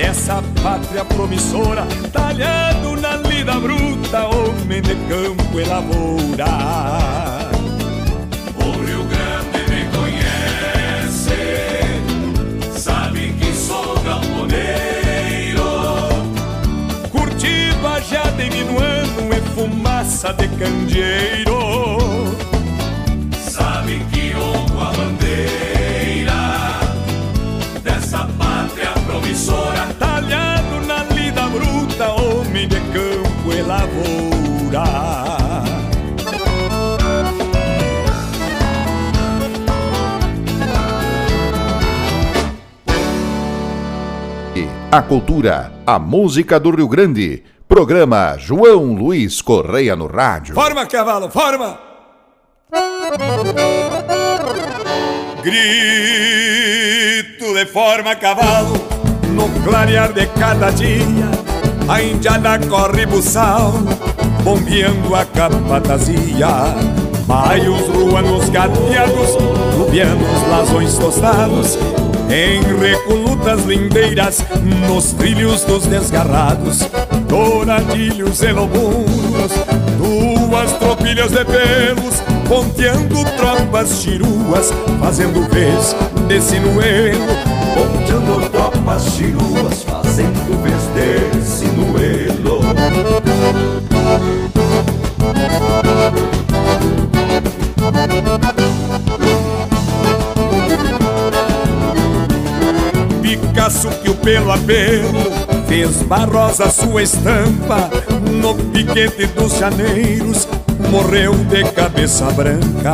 dessa 0.00 0.42
pátria 0.62 1.04
promissora, 1.04 1.86
talhado 2.10 2.96
na 2.96 3.16
lida 3.16 3.52
bruta, 3.60 4.24
homem 4.28 4.80
de 4.80 4.94
campo 4.94 5.60
e 5.60 5.64
lavoura. 5.64 6.46
O 8.56 8.70
Rio 8.82 9.04
Grande 9.04 9.60
me 9.70 9.84
conhece, 9.94 11.36
sabe 12.78 13.34
que 13.38 13.52
sou 13.52 14.00
galponeiro. 14.00 15.68
Curtido 17.10 17.86
a 17.86 18.00
já 18.00 18.22
de 18.30 18.48
minuano 18.50 19.34
e 19.34 19.40
fumaça 19.54 20.32
de 20.32 20.48
candeeiro. 20.48 21.49
A 44.92 45.00
cultura, 45.00 45.70
a 45.86 46.00
música 46.00 46.58
do 46.58 46.74
Rio 46.74 46.88
Grande. 46.88 47.44
Programa 47.68 48.36
João 48.36 48.92
Luiz 48.92 49.40
Correia 49.40 49.94
no 49.94 50.08
rádio. 50.08 50.52
Forma, 50.52 50.84
cavalo, 50.84 51.30
forma! 51.30 51.78
Grito 55.44 55.94
de 57.54 57.66
forma 57.66 58.16
cavalo 58.16 58.74
No 59.32 59.48
clarear 59.64 60.12
de 60.12 60.26
cada 60.26 60.70
dia 60.70 61.30
A 61.88 62.02
indiana 62.02 62.58
corre 62.68 63.06
buçal 63.06 63.72
Bombeando 64.42 65.14
a 65.14 65.24
capatazia 65.24 66.48
Baios 67.26 67.88
ruanos 67.88 68.48
gateados 68.50 69.36
Lubianos 69.78 70.48
lasões 70.48 70.98
tostados 70.98 71.78
Em 72.30 72.62
recolutas 72.78 73.64
lindeiras 73.64 74.44
Nos 74.88 75.12
trilhos 75.12 75.64
dos 75.64 75.86
desgarrados 75.86 76.80
Douradilhos 77.28 78.42
e 78.42 78.52
lobunos 78.52 79.52
Duas 79.98 80.72
tropilhas 80.78 81.30
de 81.32 81.44
pelos 81.44 82.20
Ponteando 82.48 83.24
tropas 83.36 84.00
chiruas 84.00 84.70
Fazendo 85.00 85.48
vez 85.48 85.96
de 86.28 86.40
sinuelo 86.40 87.60
Ponteando 87.74 88.50
tropas 88.50 89.04
chiruas, 89.14 89.84
fazendo 89.84 90.60
vez 90.62 90.82
de 90.94 91.42
sinuelo. 91.46 92.60
Picasso 103.70 103.88
que 104.02 104.10
o 104.10 104.14
pelo 104.16 104.50
a 104.50 104.58
pelo 104.58 105.12
Fez 105.68 106.02
barrosa 106.02 106.68
sua 106.70 107.02
estampa 107.02 107.88
No 108.40 108.54
piquete 108.54 109.26
dos 109.26 109.56
janeiros. 109.58 110.48
Morreu 110.90 111.34
de 111.34 111.62
cabeça 111.70 112.24
branca 112.32 112.92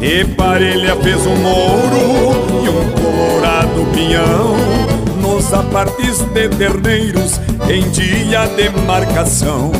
E 0.00 0.24
parelha 0.24 0.96
fez 0.96 1.24
um 1.24 1.36
mouro 1.36 2.64
E 2.64 2.68
um 2.68 2.90
colorado 3.00 3.86
pinhão. 3.94 4.56
Nos 5.22 5.52
apartes 5.54 6.18
de 6.34 6.48
terneiros 6.48 7.40
Em 7.70 7.88
dia 7.90 8.46
de 8.48 8.70
marcação. 8.86 9.70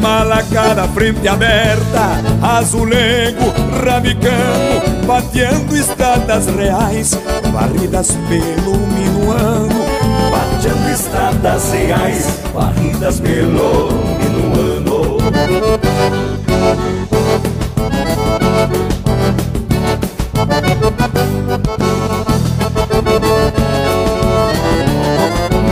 Malacara 0.00 0.86
frente 0.88 1.26
aberta 1.26 2.20
Azulego, 2.40 3.52
rabicano 3.84 5.06
Bateando 5.06 5.76
estradas 5.76 6.46
reais 6.46 7.18
Varridas 7.52 8.16
pelo 8.28 8.91
estradas 10.92 11.72
reais, 11.72 12.40
varridas 12.52 13.18
pelo 13.18 13.88
minuano. 14.18 15.16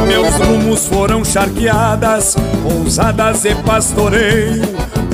Meus 0.07 0.35
rumos 0.37 0.87
foram 0.87 1.23
charqueadas, 1.23 2.37
pousadas 2.63 3.45
e 3.45 3.55
pastoreio, 3.57 4.63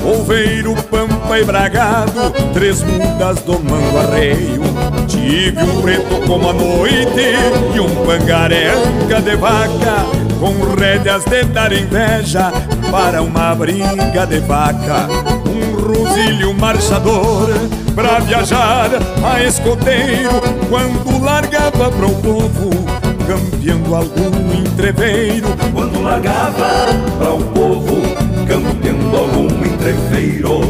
Oveiro, 0.05 0.77
pampa 0.85 1.41
e 1.41 1.45
bragado, 1.45 2.31
três 2.55 2.81
mudas 2.81 3.41
domando 3.41 3.99
arreio. 3.99 4.66
Tive 5.07 5.63
um 5.63 5.83
preto 5.83 6.27
como 6.27 6.49
a 6.49 6.53
noite 6.53 7.35
e 7.75 7.81
um 7.81 7.89
pangareca 8.05 9.23
de 9.23 9.37
vaca, 9.37 10.07
com 10.41 10.75
rédeas 10.75 11.25
de 11.25 11.45
dar 11.45 11.73
inveja 11.73 12.53
para 12.91 13.23
uma 13.23 13.55
briga 13.55 14.27
de 14.27 14.41
vaca. 14.41 15.09
Um 15.47 15.77
rosilho 15.81 16.53
marchador 16.55 17.49
pra 17.95 18.19
viajar 18.19 18.91
a 19.25 19.43
escoteiro, 19.43 20.43
quando 20.69 21.23
largava 21.25 21.91
para 21.91 22.07
o 22.07 22.15
povo, 22.23 22.71
campeando 23.27 23.95
algum 23.95 24.55
entreveiro. 24.59 25.49
Quando 25.73 26.03
largava 26.03 26.87
para 27.19 27.33
o 27.33 27.43
povo, 27.45 28.03
campeando 28.47 29.17
algum 29.17 29.47
entreveiro. 29.65 30.61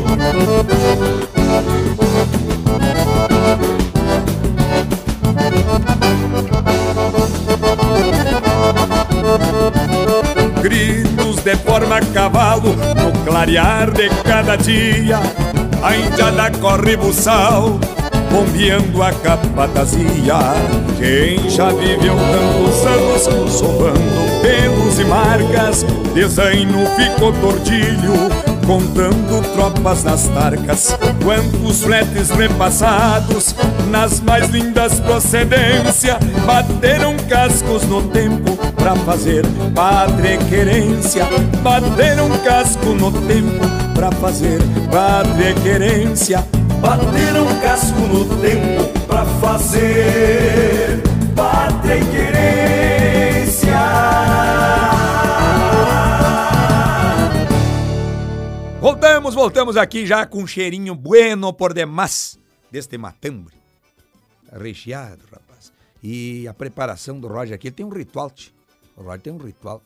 Forma 11.77 12.01
cavalo 12.15 12.75
no 12.75 13.13
clarear 13.25 13.91
de 13.91 14.09
cada 14.25 14.57
dia. 14.57 15.21
A 15.83 15.95
indiada 15.95 16.51
corre 16.59 16.97
buçal, 16.97 17.79
bombeando 18.31 19.03
a 19.03 19.13
capatazia. 19.13 20.39
Quem 20.99 21.51
já 21.51 21.69
viveu 21.69 22.17
tantos 22.17 22.87
anos, 22.87 23.53
sovando 23.53 24.41
pelos 24.41 24.99
e 24.99 25.05
marcas, 25.05 25.83
desenho 26.15 26.87
ficou 26.97 27.33
tordilho, 27.35 28.31
contando 28.67 29.43
tropas 29.55 30.03
nas 30.03 30.27
tarcas. 30.29 30.97
Quantos 31.23 31.83
fletes 31.83 32.31
repassados, 32.31 33.55
nas 33.91 34.21
mais 34.21 34.51
lindas 34.51 34.99
procedências, 35.01 36.17
bateram 36.45 37.17
cascos 37.29 37.85
no 37.85 38.03
tempo 38.09 38.57
pra 38.75 38.97
fazer 38.97 39.47
pátria 39.75 40.35
e 40.35 40.39
querência. 40.45 41.25
Bateram 41.63 42.29
casco 42.45 42.87
no 42.87 43.13
tempo 43.13 43.67
pra 43.95 44.11
fazer 44.13 44.59
pátria 44.91 45.51
e 45.51 45.55
querência. 45.55 46.45
Bateram 46.81 47.47
casco 47.63 48.01
no 48.01 48.25
tempo 48.41 48.85
pra 49.07 49.25
fazer 49.41 51.03
pátria 51.35 51.97
e 51.97 52.05
querência. 52.05 52.96
Voltamos, 59.27 59.35
voltamos 59.35 59.77
aqui 59.77 60.07
já 60.07 60.25
com 60.25 60.45
um 60.45 60.47
cheirinho 60.47 60.95
bueno 60.95 61.53
por 61.53 61.75
demais 61.75 62.39
deste 62.71 62.97
matambre. 62.97 63.57
Recheado, 64.53 65.25
rapaz. 65.33 65.73
E 66.01 66.47
a 66.47 66.55
preparação 66.55 67.19
do 67.19 67.27
Roger 67.27 67.57
aqui, 67.57 67.67
ele 67.67 67.75
tem 67.75 67.85
um 67.85 67.89
ritual, 67.89 68.31
tch. 68.31 68.53
O 68.97 69.03
Roger 69.03 69.21
tem 69.21 69.33
um 69.33 69.39
ritual. 69.39 69.83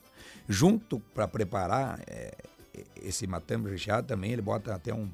Junto 0.46 1.00
para 1.14 1.26
preparar 1.26 2.00
é, 2.06 2.36
esse 3.02 3.26
matambre 3.26 3.72
recheado 3.72 4.06
também, 4.06 4.32
ele 4.32 4.42
bota 4.42 4.74
até 4.74 4.92
um, 4.92 5.08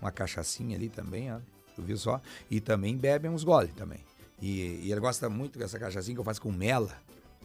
uma 0.00 0.12
cachaçinha 0.12 0.76
ali 0.76 0.88
também, 0.88 1.32
ó. 1.32 1.40
Tu 1.74 1.82
viu 1.82 1.96
só? 1.96 2.20
E 2.48 2.60
também 2.60 2.96
bebe 2.96 3.28
uns 3.28 3.42
gole 3.42 3.72
também. 3.74 3.98
E, 4.40 4.82
e 4.84 4.92
ele 4.92 5.00
gosta 5.00 5.28
muito 5.28 5.58
dessa 5.58 5.80
cachaçinha 5.80 6.14
que 6.14 6.20
eu 6.20 6.24
faço 6.24 6.40
com 6.40 6.52
mela. 6.52 6.96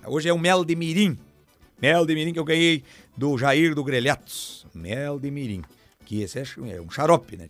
Hoje 0.06 0.30
é 0.30 0.34
o 0.34 0.38
mel 0.38 0.64
de 0.64 0.76
mirim. 0.76 1.18
Mel 1.82 2.06
de 2.06 2.14
mirim 2.14 2.34
que 2.34 2.40
eu 2.40 2.46
ganhei 2.46 2.84
do 3.18 3.36
Jair 3.36 3.74
do 3.74 3.84
Grelhatos. 3.84 4.68
Mel 4.76 5.20
de 5.20 5.32
mirim. 5.32 5.64
Esse 6.12 6.40
é 6.40 6.44
é 6.76 6.82
um 6.82 6.90
xarope, 6.90 7.38
né? 7.38 7.48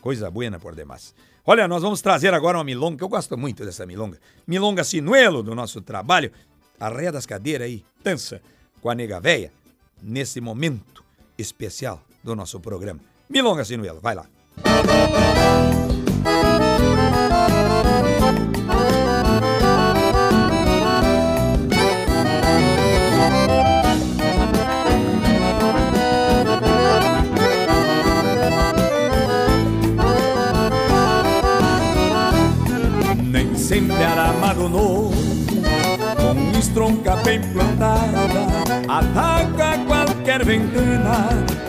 Coisa 0.00 0.30
buena 0.30 0.58
por 0.58 0.74
demais. 0.74 1.14
Olha, 1.46 1.68
nós 1.68 1.82
vamos 1.82 2.00
trazer 2.00 2.32
agora 2.32 2.58
uma 2.58 2.64
milonga, 2.64 2.96
que 2.96 3.04
eu 3.04 3.08
gosto 3.08 3.36
muito 3.36 3.64
dessa 3.64 3.84
milonga. 3.84 4.18
Milonga 4.46 4.82
Sinuelo 4.82 5.42
do 5.42 5.54
nosso 5.54 5.80
trabalho. 5.82 6.32
Arreia 6.80 7.12
das 7.12 7.26
cadeiras 7.26 7.66
aí, 7.66 7.84
dança 8.02 8.40
com 8.80 8.90
a 8.90 8.94
nega 8.94 9.20
véia, 9.20 9.52
nesse 10.02 10.40
momento 10.40 11.04
especial 11.38 12.02
do 12.22 12.34
nosso 12.34 12.60
programa. 12.60 13.00
Milonga 13.28 13.64
Sinuelo, 13.64 14.00
vai 14.00 14.14
lá. 14.14 14.26
Nem 14.56 15.73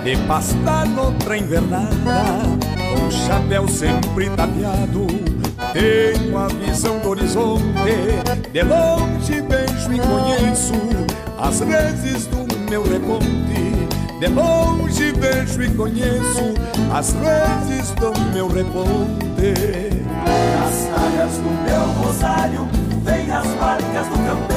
de 0.05 0.15
pasta 0.27 0.85
noutra 0.85 1.35
invernada, 1.35 2.21
com 2.77 3.09
chapéu 3.09 3.67
sempre 3.67 4.29
tapeado. 4.29 5.07
Tenho 5.73 6.37
a 6.37 6.47
visão 6.47 6.99
do 6.99 7.09
horizonte, 7.09 7.63
de 8.53 8.61
longe 8.61 9.41
vejo 9.41 9.93
e 9.93 9.99
conheço 9.99 10.73
as 11.39 11.59
reses 11.61 12.27
do 12.27 12.45
meu 12.69 12.83
reponte. 12.83 13.87
De 14.19 14.27
longe 14.27 15.11
vejo 15.13 15.63
e 15.63 15.71
conheço 15.71 16.53
as 16.93 17.11
reses 17.13 17.89
do 17.95 18.13
meu 18.31 18.47
reponte. 18.47 19.55
Nas 20.23 20.85
talhas 20.93 21.37
do 21.37 21.49
meu 21.63 21.81
rosário, 22.03 22.67
vem 23.03 23.31
as 23.31 23.47
marcas 23.59 24.07
do 24.07 24.17
campeiro, 24.23 24.54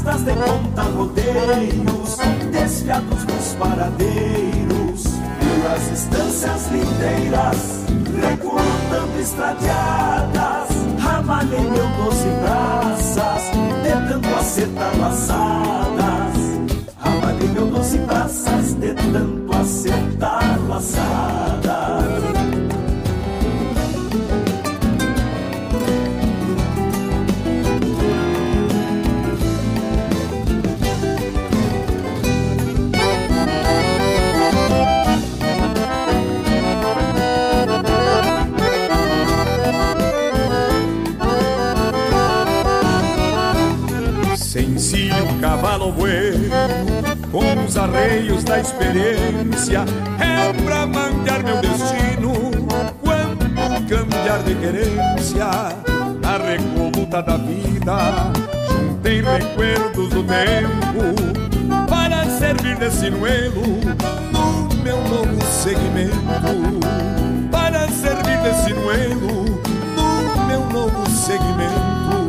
gastas 0.00 0.24
de 0.24 0.32
ponta 0.32 0.82
rodeios, 0.82 2.16
desfiados 2.50 3.24
nos 3.24 3.54
paradeiros, 3.58 5.04
pelas 5.40 5.90
estâncias 5.92 6.68
lindeiras, 6.70 7.84
recrutando 8.20 9.20
estradeadas, 9.20 10.68
ramalhei 10.98 11.60
meu 11.60 11.88
doze 12.02 12.28
braças, 12.42 13.42
de 13.82 14.08
tanto 14.08 14.34
acertar 14.36 14.98
laçadas, 14.98 16.36
ramalhei 16.98 17.48
meu 17.48 17.66
doze 17.66 17.98
braças, 17.98 18.74
de 18.74 18.94
tanto 18.94 19.56
acertar 19.56 20.60
laçadas. 20.68 21.49
Com 47.30 47.64
os 47.64 47.76
arreios 47.76 48.42
da 48.44 48.58
experiência, 48.58 49.84
é 50.18 50.52
pra 50.64 50.86
manjar 50.86 51.42
meu 51.44 51.58
destino 51.60 52.32
quando 53.02 53.88
cambiar 53.88 54.42
de 54.42 54.54
querência. 54.54 55.46
Na 56.20 56.38
recoluta 56.38 57.22
da 57.22 57.36
vida, 57.36 58.32
juntei 58.68 59.22
recuerdos 59.22 60.08
do 60.10 60.24
tempo 60.24 61.86
para 61.88 62.24
servir 62.38 62.76
de 62.76 62.90
sinuelo 62.90 63.62
no 64.32 64.74
meu 64.82 64.96
novo 65.08 65.44
segmento. 65.44 66.80
Para 67.50 67.88
servir 67.88 68.38
de 68.42 68.54
sinuelo 68.64 69.44
no 69.96 70.46
meu 70.46 70.66
novo 70.66 71.10
segmento. 71.10 72.19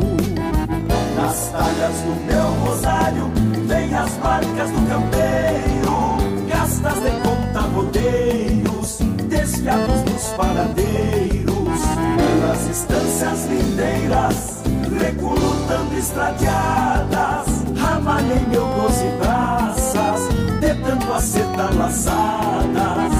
Nas 1.22 1.48
talhas 1.50 2.00
do 2.00 2.16
meu 2.26 2.50
rosário, 2.66 3.30
vem 3.68 3.94
as 3.94 4.18
marcas 4.18 4.70
do 4.70 4.88
campeiro, 4.88 6.48
gastas 6.48 6.94
de 6.94 7.10
conta 7.22 7.60
rodeios, 7.60 8.98
desfiados 9.28 10.02
nos 10.02 10.24
paradeiros, 10.36 11.80
pelas 12.16 12.68
estâncias 12.68 13.46
lindeiras, 13.46 14.62
recrutando 14.98 15.96
estradeadas, 15.96 17.46
ramalhei 17.78 18.44
meu 18.48 18.66
doze 18.74 19.06
braças, 19.20 20.28
de 20.60 20.74
tanto 20.82 21.12
acertar 21.12 21.72
laçadas. 21.76 23.12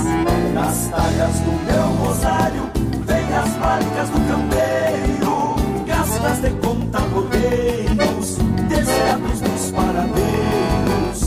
Nas 0.52 0.88
talhas 0.88 1.38
do 1.38 1.52
meu 1.70 1.86
rosário, 2.04 2.68
vem 3.06 3.32
as 3.32 3.56
marcas 3.58 4.08
do 4.08 4.20
campeiro, 4.26 5.54
gastas 5.86 6.40
de 6.40 6.50
conta 6.92 6.98
rodeios, 6.98 8.36
desviados 8.68 9.40
nos 9.40 9.70
paradeiros, 9.70 11.20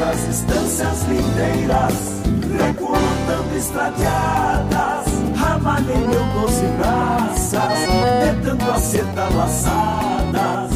das 0.00 0.28
estâncias 0.28 1.02
lindeiras, 1.04 2.22
recordando 2.58 3.56
estradeadas, 3.56 5.06
ramalhei 5.36 5.98
meu 5.98 6.40
doce 6.40 6.66
braças, 6.78 7.78
de 8.22 8.42
tanto 8.42 8.70
acertar 8.70 9.34
laçadas. 9.34 10.72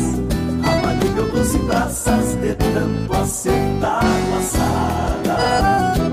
Ramalhei 0.63 1.11
meu 1.11 1.31
doce 1.31 1.59
braças, 1.59 2.35
de 2.35 2.55
tanto 2.55 3.15
acertar 3.15 4.05
laçadas. 4.35 6.06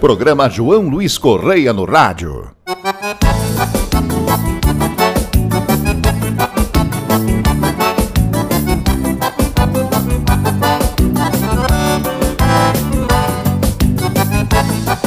Programa 0.00 0.48
João 0.48 0.88
Luiz 0.88 1.18
Correia 1.18 1.74
no 1.74 1.84
rádio. 1.84 2.52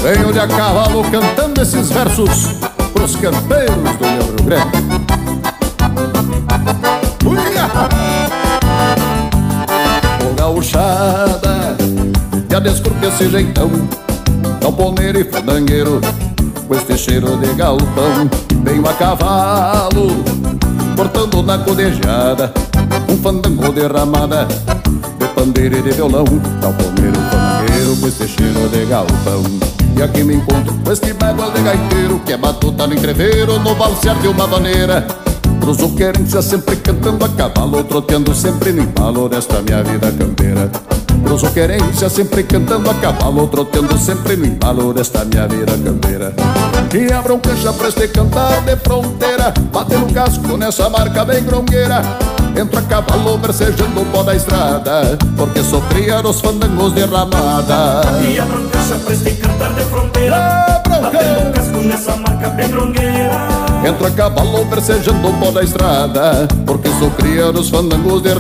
Venho 0.03 0.31
de 0.31 0.39
a 0.39 0.47
cavalo 0.47 1.03
cantando 1.09 1.59
esses 1.59 1.89
versos 1.89 2.59
pros 2.93 3.15
campeiros 3.15 3.95
do 3.97 4.05
meu 4.05 4.23
Rio 4.25 4.43
Grande. 4.45 4.77
Uia! 7.25 7.67
Ô 10.23 10.35
gauchada, 10.35 11.75
já 12.47 12.59
desculpe 12.59 13.07
esse 13.07 13.27
jeitão 13.27 13.71
Galponeiro 14.63 15.19
e 15.19 15.25
fandangueiro 15.25 15.99
Com 16.65 16.73
este 16.73 16.97
cheiro 16.97 17.35
de 17.35 17.53
galpão 17.53 18.29
Venho 18.63 18.87
a 18.87 18.93
cavalo 18.93 20.07
Cortando 20.95 21.43
na 21.43 21.57
codejada 21.57 22.53
Um 23.09 23.17
fandango 23.17 23.73
derramada 23.73 24.47
De 25.19 25.27
pandeiro 25.35 25.79
e 25.79 25.81
de 25.81 25.91
violão. 25.91 26.23
Galponeiro, 26.61 27.19
fandangueiro 27.29 27.97
Com 27.99 28.07
este 28.07 28.25
cheiro 28.25 28.69
de 28.69 28.85
galpão. 28.85 29.43
E 29.97 30.01
aqui 30.01 30.23
me 30.23 30.35
encontro 30.35 30.73
com 30.81 30.91
este 30.93 31.11
bagual 31.11 31.51
de 31.51 31.61
gaiteiro 31.61 32.19
Que 32.25 32.31
é 32.31 32.37
batuta 32.37 32.87
no 32.87 32.93
entreveiro, 32.93 33.59
no 33.59 33.75
balsear 33.75 34.17
de 34.21 34.29
uma 34.29 34.47
maneira. 34.47 35.05
Cruzo 35.59 35.89
querência 35.89 36.41
sempre 36.41 36.77
cantando 36.77 37.25
a 37.25 37.29
cavalo 37.29 37.83
Troteando 37.83 38.33
sempre 38.33 38.71
no 38.71 38.83
embalo 38.83 39.27
desta 39.27 39.61
minha 39.61 39.83
vida 39.83 40.09
campeira 40.11 40.71
Cruzo 41.33 41.49
querência 41.51 42.07
sempre 42.09 42.43
cantando 42.43 42.91
a 42.91 42.93
cavalo 42.93 43.47
Troteando 43.47 43.97
sempre 43.97 44.35
no 44.35 44.45
embalo 44.45 44.93
desta 44.93 45.25
minha 45.25 45.47
vida 45.47 45.75
campeira. 45.83 46.31
E 46.93 47.11
abram 47.11 47.39
cancha 47.39 47.73
pra 47.73 47.87
este 47.87 48.07
cantar 48.09 48.61
de 48.61 48.75
fronteira 48.75 49.51
Bate 49.73 49.95
no 49.95 50.13
casco 50.13 50.55
nessa 50.57 50.91
marca 50.91 51.25
bem 51.25 51.43
grongueira. 51.43 52.03
Entra 52.55 52.81
a 52.81 52.83
cavalo 52.83 53.39
versejando 53.39 54.01
o 54.01 54.05
pó 54.05 54.21
da 54.21 54.35
estrada 54.35 55.17
Porque 55.35 55.63
sofria 55.63 56.21
nos 56.21 56.39
fandangos 56.39 56.93
de 56.93 57.03
ramada. 57.03 58.03
E 58.21 58.39
a 58.39 58.45
broncacha 58.45 58.95
pra 59.03 59.13
este 59.15 59.31
cantar 59.31 59.73
de 59.73 59.85
fronteira! 59.85 60.83
Batendo 60.87 61.47
um 61.47 61.51
casco 61.51 61.77
nessa 61.79 62.15
marca 62.15 62.49
bem 62.49 62.69
grongueira. 62.69 63.47
Entra 63.83 64.07
a 64.07 64.11
cavalo 64.11 64.65
versejando 64.65 65.29
o 65.29 65.33
pó 65.33 65.49
da 65.49 65.63
estrada 65.63 66.47
Porque 66.63 66.89
sofria 66.99 67.51
nos 67.51 67.69
fandangos 67.69 68.21
de 68.21 68.33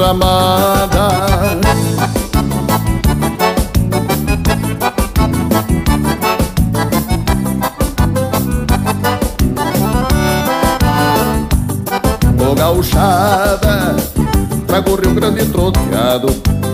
Trago 14.83 14.95
Rio 14.95 15.13
Grande 15.13 15.45
troteado 15.45 16.27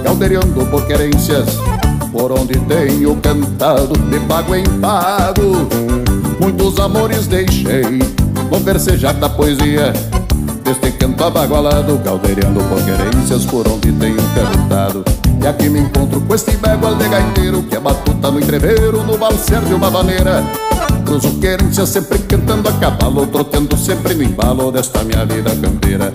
Caldeirando 0.04 0.66
por 0.66 0.86
querências 0.88 1.46
Por 2.12 2.32
onde 2.32 2.58
tenho 2.60 3.16
cantado 3.18 3.94
De 4.10 4.20
pago 4.22 4.56
em 4.56 4.64
pago. 4.80 5.68
Muitos 6.40 6.80
amores 6.80 7.28
deixei 7.28 8.00
No 8.52 8.60
versejar 8.60 9.14
da 9.14 9.30
poesia 9.30 9.94
Deste 10.64 10.92
canto 10.94 11.24
abagualado 11.24 12.00
Caldeirando 12.00 12.62
por 12.64 12.82
querências 12.84 13.46
Por 13.46 13.68
onde 13.68 13.92
tenho 13.92 14.18
cantado. 14.34 15.06
E 15.42 15.48
aqui 15.48 15.70
me 15.70 15.80
encontro 15.80 16.20
com 16.22 16.36
este 16.36 16.58
bagual 16.58 16.96
de 16.96 17.08
gaiteiro 17.08 17.64
Que 17.64 17.76
é 17.76 17.80
batuta 17.80 18.32
no 18.32 18.40
entreveiro 18.40 19.04
No 19.04 19.18
valser 19.18 19.62
de 19.62 19.74
uma 19.74 19.92
maneira 19.92 20.44
Cruzo 21.06 21.40
querência 21.40 21.86
sempre 21.86 22.20
cantando 22.20 22.70
a 22.70 22.74
cavalo 22.74 23.28
Trotando 23.28 23.78
sempre 23.78 24.16
no 24.16 24.24
embalo 24.24 24.72
desta 24.72 25.04
minha 25.04 25.26
vida 25.26 25.56
campeira 25.56 26.14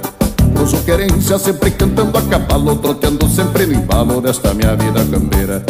Cruzo 0.54 0.78
querência 0.84 1.38
sempre 1.38 1.70
cantando 1.70 2.16
a 2.18 2.22
cavalo 2.22 2.76
Trotando 2.76 3.28
sempre 3.28 3.66
no 3.66 3.74
embalo 3.74 4.20
desta 4.20 4.52
minha 4.54 4.74
vida 4.76 5.04
campeira 5.04 5.62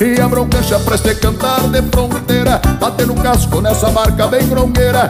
E 0.00 0.20
a 0.20 0.28
broncancha 0.28 0.78
pra 0.80 0.94
este 0.94 1.14
cantar 1.14 1.60
de 1.68 1.82
fronteira 1.82 2.60
Bate 2.80 3.06
no 3.06 3.14
casco 3.14 3.60
nessa 3.60 3.90
marca 3.90 4.26
bem 4.26 4.46
grongueira 4.48 5.08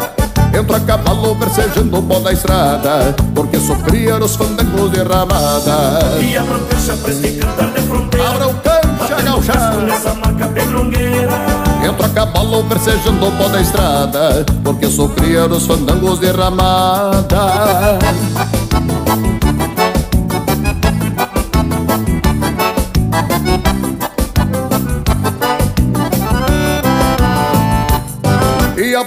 Entra 0.56 0.76
a 0.76 0.80
cavalo 0.80 1.34
versejando 1.34 1.98
o 1.98 2.02
pó 2.02 2.20
da 2.20 2.32
estrada 2.32 3.14
Porque 3.34 3.58
sofria 3.58 4.18
nos 4.18 4.36
fandangos 4.36 4.92
de 4.92 5.02
ramada. 5.02 6.18
E 6.20 6.36
a 6.36 6.42
broncacha 6.42 6.94
pra 6.96 7.12
este 7.12 7.30
cantar 7.38 7.72
de 7.72 7.80
fronteira 7.80 8.28
A 8.28 8.32
broncancha 8.32 8.82
Casco 9.08 9.22
gauchada 9.24 9.80
nessa 9.80 10.14
marca 10.14 10.48
bem 10.48 10.66
grongueira 10.68 11.62
Entra 11.84 12.06
a 12.06 12.10
cavalo 12.10 12.62
versejando 12.64 13.28
o 13.28 13.32
pó 13.32 13.48
da 13.48 13.60
estrada 13.60 14.44
Porque 14.62 14.86
sofria 14.86 15.48
nos 15.48 15.66
fandangos 15.66 16.20
de 16.20 16.30
ramada 16.30 17.98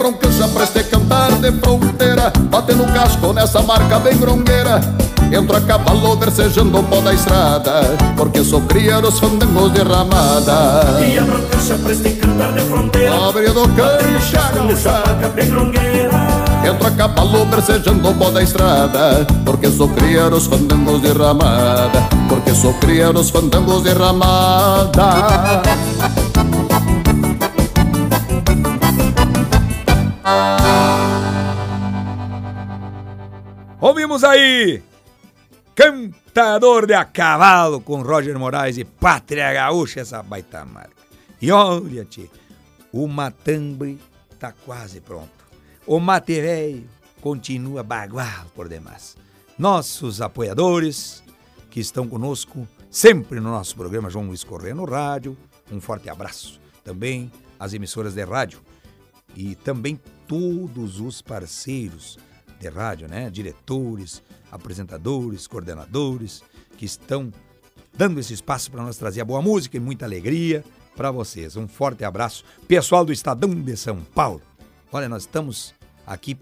A 0.06 0.08
broncança 0.08 0.47
pra 0.49 0.64
este 0.66 0.84
cantar 0.84 1.32
de 1.32 1.51
fronteira 1.53 2.32
Bate 2.51 2.76
no 2.76 2.86
casco 2.93 3.34
nessa 3.34 3.64
marca 3.64 3.97
bem 3.97 4.16
grongueira. 4.16 4.80
Entra 5.32 5.58
a 5.58 5.62
cavalo 5.62 6.16
versejando 6.16 6.78
o 6.78 6.84
pó 6.84 7.01
da 7.01 7.12
estrada 7.12 7.82
Porque 8.16 8.43
sofria 8.43 9.01
nos 9.01 9.20
fandangos 9.20 9.74
de 9.74 9.82
ramada. 9.82 11.01
E 11.01 11.18
a 11.18 11.24
broncacha 11.24 11.76
pra 11.82 11.91
este 11.91 12.12
cantar 12.12 12.51
de 12.51 12.62
fronteira 12.62 13.28
Abre 13.28 13.47
do 13.47 13.68
cancha 13.70 14.64
Nessa 14.64 14.91
marca 14.91 15.30
bem 15.30 15.49
grongueira. 15.49 16.28
Entra 16.64 16.88
a 16.88 16.91
cavalo 16.91 17.45
versejando 17.47 18.08
o 18.08 18.14
pó 18.14 18.30
da 18.30 18.43
estrada 18.43 19.26
Porque 19.43 19.72
sofria 19.72 20.30
nos 20.30 20.45
fandangos 20.45 21.01
de 21.01 21.14
ramada 21.14 22.08
Porque 22.30 22.53
sofria 22.53 23.12
nos 23.12 23.32
fandangos 23.32 23.82
de 23.82 23.91
ramada 23.91 25.64
aí 34.26 34.84
Cantador 35.76 36.86
de 36.86 36.93
a 36.93 37.03
Cavalo 37.03 37.82
com 37.82 38.01
Roger 38.01 38.39
Moraes 38.39 38.78
e 38.78 38.86
Pátria 38.86 39.51
Gaúcha, 39.53 39.99
essa 39.99 40.23
baita 40.23 40.63
marca. 40.63 40.95
E 41.41 41.51
olha, 41.51 42.05
tchê, 42.05 42.30
o 42.93 43.07
matambre 43.07 43.99
tá 44.39 44.53
quase 44.53 45.01
pronto. 45.01 45.30
O 45.86 45.99
mate 45.99 46.39
velho 46.39 46.89
continua 47.19 47.84
bagual 47.84 48.45
por 48.55 48.69
demais. 48.69 49.17
Nossos 49.57 50.21
apoiadores 50.21 51.21
que 51.69 51.82
estão 51.82 52.07
conosco 52.07 52.65
sempre 52.89 53.41
no 53.41 53.49
nosso 53.49 53.76
programa 53.76 54.09
João 54.09 54.28
Luiz 54.28 54.45
Correia 54.45 54.73
no 54.73 54.86
rádio, 54.86 55.38
um 55.69 55.82
forte 55.82 56.09
abraço. 56.09 56.59
Também 56.86 57.30
as 57.59 57.73
emissoras 57.73 58.13
de 58.13 58.23
rádio 58.23 58.61
e 59.36 59.55
também 59.55 59.99
todos 60.26 61.01
os 61.01 61.21
parceiros 61.21 62.17
de 62.60 62.70
rádio, 62.70 63.08
né? 63.08 63.30
Diretores, 63.30 64.22
apresentadores, 64.51 65.47
coordenadores 65.47 66.43
que 66.78 66.86
estão 66.86 67.32
dando 67.93 68.20
esse 68.20 68.34
espaço 68.34 68.70
para 68.72 68.84
nós 68.84 68.97
trazer 68.97 69.22
a 69.22 69.26
boa 69.26 69.41
música 69.41 69.78
e 69.78 69.80
muita 69.80 70.06
alegria 70.06 70.64
para 70.95 71.12
vocês. 71.12 71.56
Um 71.56 71.68
forte 71.68 72.03
abraço, 72.03 72.43
pessoal 72.68 73.06
do 73.06 73.12
Estadão 73.12 73.53
de 73.53 73.78
São 73.78 74.01
Paulo. 74.01 74.41
Olha, 74.91 75.10
nós 75.10 75.24
estamos 75.24 75.74
aqui 76.06 76.38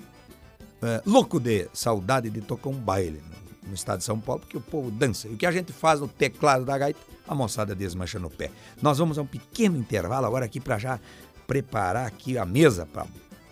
é, 0.81 1.01
louco 1.05 1.39
de 1.39 1.67
saudade 1.73 2.29
de 2.29 2.41
tocar 2.41 2.69
um 2.69 2.79
baile 2.79 3.21
no, 3.63 3.69
no 3.69 3.73
estado 3.73 3.99
de 3.99 4.03
São 4.03 4.19
Paulo, 4.19 4.41
porque 4.41 4.57
o 4.57 4.61
povo 4.61 4.91
dança. 4.91 5.27
E 5.27 5.33
o 5.33 5.37
que 5.37 5.45
a 5.45 5.51
gente 5.51 5.71
faz 5.71 5.99
no 5.99 6.07
teclado 6.07 6.65
da 6.65 6.77
gaita, 6.77 6.99
a 7.27 7.33
moçada 7.33 7.73
desmancha 7.73 8.19
no 8.19 8.29
pé. 8.29 8.51
Nós 8.81 8.97
vamos 8.97 9.17
a 9.17 9.21
um 9.21 9.25
pequeno 9.25 9.77
intervalo 9.77 10.25
agora 10.25 10.45
aqui 10.45 10.59
para 10.59 10.77
já 10.77 10.99
preparar 11.47 12.05
aqui 12.05 12.37
a 12.37 12.45
mesa 12.45 12.85
para 12.85 13.05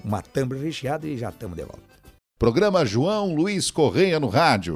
uma 0.04 0.22
tamba 0.22 0.56
recheada 0.56 1.08
e 1.08 1.18
já 1.18 1.30
estamos 1.30 1.56
de 1.56 1.64
volta. 1.64 1.91
Programa 2.42 2.84
João 2.84 3.36
Luiz 3.36 3.70
Correia 3.70 4.20
no 4.20 4.28
rádio. 4.28 4.74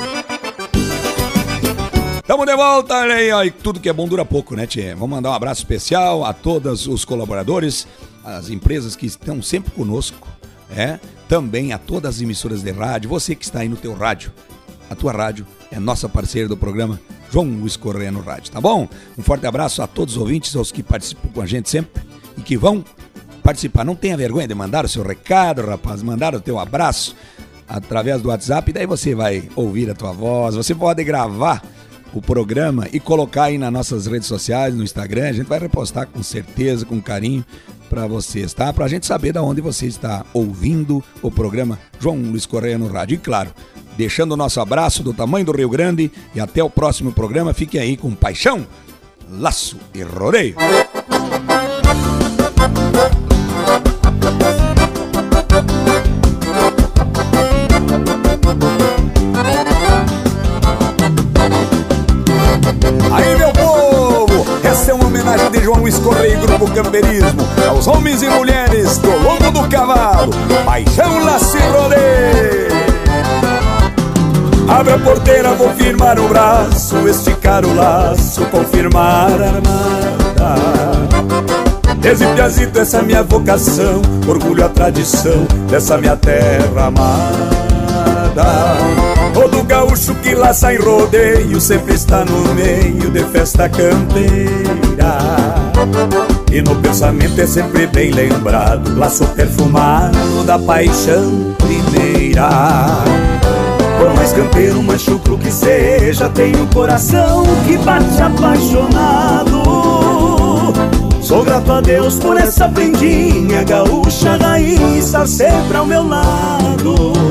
Tamo 2.28 2.46
de 2.46 2.56
volta, 2.56 2.94
olha 2.94 3.38
aí, 3.38 3.50
tudo 3.50 3.80
que 3.80 3.90
é 3.90 3.94
bom 3.94 4.08
dura 4.08 4.24
pouco, 4.24 4.56
né, 4.56 4.68
Tchê? 4.68 4.94
Vamos 4.94 5.10
mandar 5.10 5.32
um 5.32 5.34
abraço 5.34 5.62
especial 5.62 6.24
a 6.24 6.32
todos 6.32 6.86
os 6.86 7.04
colaboradores, 7.04 7.88
as 8.24 8.52
empresas 8.52 8.96
que 8.96 9.08
estão 9.08 9.42
sempre 9.42 9.72
conosco, 9.72 10.28
é, 10.70 11.00
também 11.28 11.74
a 11.74 11.80
todas 11.80 12.18
as 12.18 12.22
emissoras 12.22 12.62
de 12.62 12.70
rádio, 12.70 13.10
você 13.10 13.34
que 13.34 13.44
está 13.44 13.62
aí 13.62 13.68
no 13.68 13.78
teu 13.78 13.96
rádio. 13.96 14.32
A 14.88 14.94
tua 14.94 15.12
rádio 15.12 15.48
é 15.72 15.80
nossa 15.80 16.08
parceira 16.08 16.48
do 16.48 16.56
programa 16.56 17.02
João 17.32 17.48
Luiz 17.48 17.76
Correia 17.76 18.12
no 18.12 18.22
rádio, 18.22 18.52
tá 18.52 18.62
bom? 18.62 18.88
Um 19.18 19.24
forte 19.24 19.48
abraço 19.48 19.82
a 19.82 19.88
todos 19.88 20.18
os 20.18 20.22
ouvintes, 20.22 20.56
aos 20.56 20.72
que 20.72 20.84
participam 20.84 21.30
com 21.30 21.42
a 21.42 21.48
gente 21.48 21.68
sempre 21.68 22.04
e 22.38 22.44
que 22.44 22.58
vão 22.58 22.86
participar. 23.42 23.84
Não 23.84 23.96
tenha 23.96 24.16
vergonha 24.16 24.48
de 24.48 24.54
mandar 24.54 24.86
o 24.86 24.88
seu 24.88 25.02
recado, 25.02 25.66
rapaz, 25.66 26.04
mandar 26.04 26.36
o 26.36 26.40
teu 26.40 26.60
abraço 26.60 27.16
através 27.68 28.22
do 28.22 28.30
WhatsApp, 28.30 28.72
daí 28.72 28.86
você 28.86 29.16
vai 29.16 29.44
ouvir 29.56 29.90
a 29.90 29.96
tua 29.96 30.12
voz, 30.12 30.56
você 30.56 30.74
pode 30.74 31.04
gravar 31.04 31.62
o 32.14 32.22
programa 32.22 32.88
e 32.94 33.00
colocar 33.00 33.46
aí 33.46 33.58
nas 33.58 33.72
nossas 33.72 34.08
redes 34.08 34.28
sociais, 34.28 34.74
no 34.74 34.84
Instagram, 34.84 35.30
a 35.30 35.34
gente 35.34 35.48
vai 35.48 35.60
repostar 35.60 36.08
com 36.08 36.24
certeza, 36.24 36.86
com 36.86 37.02
carinho 37.02 37.44
para 37.90 38.08
vocês, 38.08 38.54
tá? 38.54 38.72
Pra 38.72 38.88
gente 38.88 39.06
saber 39.06 39.34
da 39.34 39.44
onde 39.44 39.62
você 39.62 39.86
está 39.86 40.26
ouvindo 40.34 41.04
o 41.22 41.30
programa 41.30 41.78
João 42.00 42.18
Luiz 42.18 42.46
Correia 42.46 42.78
no 42.78 42.88
rádio. 42.88 43.16
E 43.16 43.18
claro, 43.18 43.54
deixando 43.98 44.32
o 44.32 44.38
nosso 44.38 44.60
abraço 44.60 45.04
do 45.04 45.14
tamanho 45.14 45.46
do 45.46 45.52
Rio 45.52 45.70
Grande 45.70 46.12
e 46.34 46.40
até 46.40 46.64
o 46.64 46.70
próximo 46.70 47.12
programa. 47.12 47.54
Fiquem 47.54 47.82
aí 47.82 47.98
com 47.98 48.16
paixão, 48.16 48.66
laço 49.30 49.78
e 49.94 50.02
rodeio. 50.02 50.56
Camperismo 66.76 67.48
aos 67.70 67.88
homens 67.88 68.22
e 68.22 68.28
mulheres 68.30 68.98
do 68.98 69.10
lombo 69.10 69.50
do 69.50 69.66
cavalo. 69.70 70.34
Paixão, 70.66 71.24
laço 71.24 71.56
e 71.58 71.62
rodeio. 71.62 72.66
Abre 74.68 74.92
a 74.92 75.00
porteira, 75.00 75.54
vou 75.54 75.70
firmar 75.70 76.20
o 76.20 76.28
braço, 76.28 77.08
esticar 77.08 77.64
o 77.66 77.74
laço, 77.74 78.46
confirmar 78.48 79.32
a 79.42 79.46
armada. 79.46 80.56
Desde 82.00 82.28
Piazito, 82.28 82.78
essa 82.78 82.98
é 82.98 83.02
minha 83.04 83.24
vocação, 83.24 84.02
orgulho 84.28 84.66
a 84.66 84.70
tradição 84.70 85.48
dessa 85.70 85.98
minha 85.98 86.18
terra 86.18 86.88
amada. 86.88 88.44
Todo 89.34 89.64
gaúcho 89.64 90.14
que 90.16 90.36
laça 90.36 90.74
em 90.74 90.78
rodeio 90.78 91.62
sempre 91.62 91.94
está 91.94 92.26
no 92.26 92.54
meio 92.54 93.10
de 93.12 93.24
festa 93.32 93.70
campeira. 93.70 95.16
E 96.56 96.62
no 96.62 96.74
pensamento 96.78 97.38
é 97.42 97.46
sempre 97.46 97.86
bem 97.86 98.12
lembrado, 98.12 98.98
laço 98.98 99.26
perfumado 99.36 100.42
da 100.46 100.58
paixão 100.58 101.54
primeira. 101.58 102.48
Por 104.00 104.14
mais 104.16 104.32
campeiro, 104.32 104.82
mais 104.82 105.02
chucro 105.02 105.38
que 105.38 105.52
seja, 105.52 106.30
tenho 106.30 106.64
o 106.64 106.68
coração 106.68 107.44
que 107.68 107.76
bate 107.80 108.22
apaixonado. 108.22 109.64
Sou 111.22 111.44
grato 111.44 111.74
a 111.74 111.82
Deus 111.82 112.16
por 112.16 112.38
essa 112.38 112.70
prendinha 112.70 113.62
gaúcha 113.66 114.38
raiz 114.38 115.08
estar 115.08 115.28
sempre 115.28 115.76
ao 115.76 115.86
meu 115.86 116.08
lado. 116.08 117.25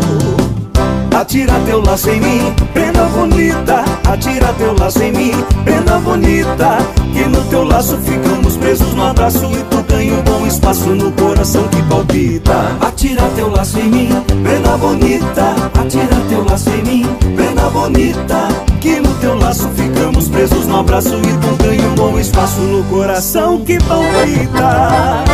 Atira 1.14 1.52
teu 1.64 1.80
laço 1.80 2.10
em 2.10 2.18
mim, 2.18 2.52
prenda 2.72 3.04
bonita. 3.04 3.84
Atira 4.04 4.52
teu 4.58 4.76
laço 4.76 5.00
em 5.00 5.12
mim, 5.12 5.30
prenda 5.64 5.96
bonita. 6.00 6.78
Que 7.12 7.24
no 7.26 7.40
teu 7.44 7.62
laço 7.62 7.96
ficamos 7.98 8.56
presos 8.56 8.92
no 8.94 9.04
abraço 9.04 9.44
e 9.44 9.62
tu 9.70 9.80
ganha 9.88 10.12
um 10.12 10.22
bom 10.22 10.44
espaço 10.44 10.88
no 10.88 11.12
coração 11.12 11.68
que 11.68 11.80
palpita. 11.84 12.76
Atira 12.80 13.22
teu 13.36 13.48
laço 13.48 13.78
em 13.78 13.88
mim, 13.88 14.08
prenda 14.42 14.76
bonita. 14.76 15.54
Atira 15.80 16.16
teu 16.28 16.44
laço 16.44 16.70
em 16.70 16.82
mim, 16.82 17.06
prenda 17.36 17.70
bonita. 17.70 18.48
Que 18.80 18.98
no 18.98 19.14
teu 19.14 19.38
laço 19.38 19.68
ficamos 19.76 20.28
presos 20.28 20.66
no 20.66 20.80
abraço 20.80 21.14
e 21.14 21.20
tu 21.38 21.62
ganha 21.62 21.88
um 21.90 21.94
bom 21.94 22.18
espaço 22.18 22.60
no 22.60 22.82
coração 22.84 23.60
que 23.60 23.78
palpita. 23.84 25.24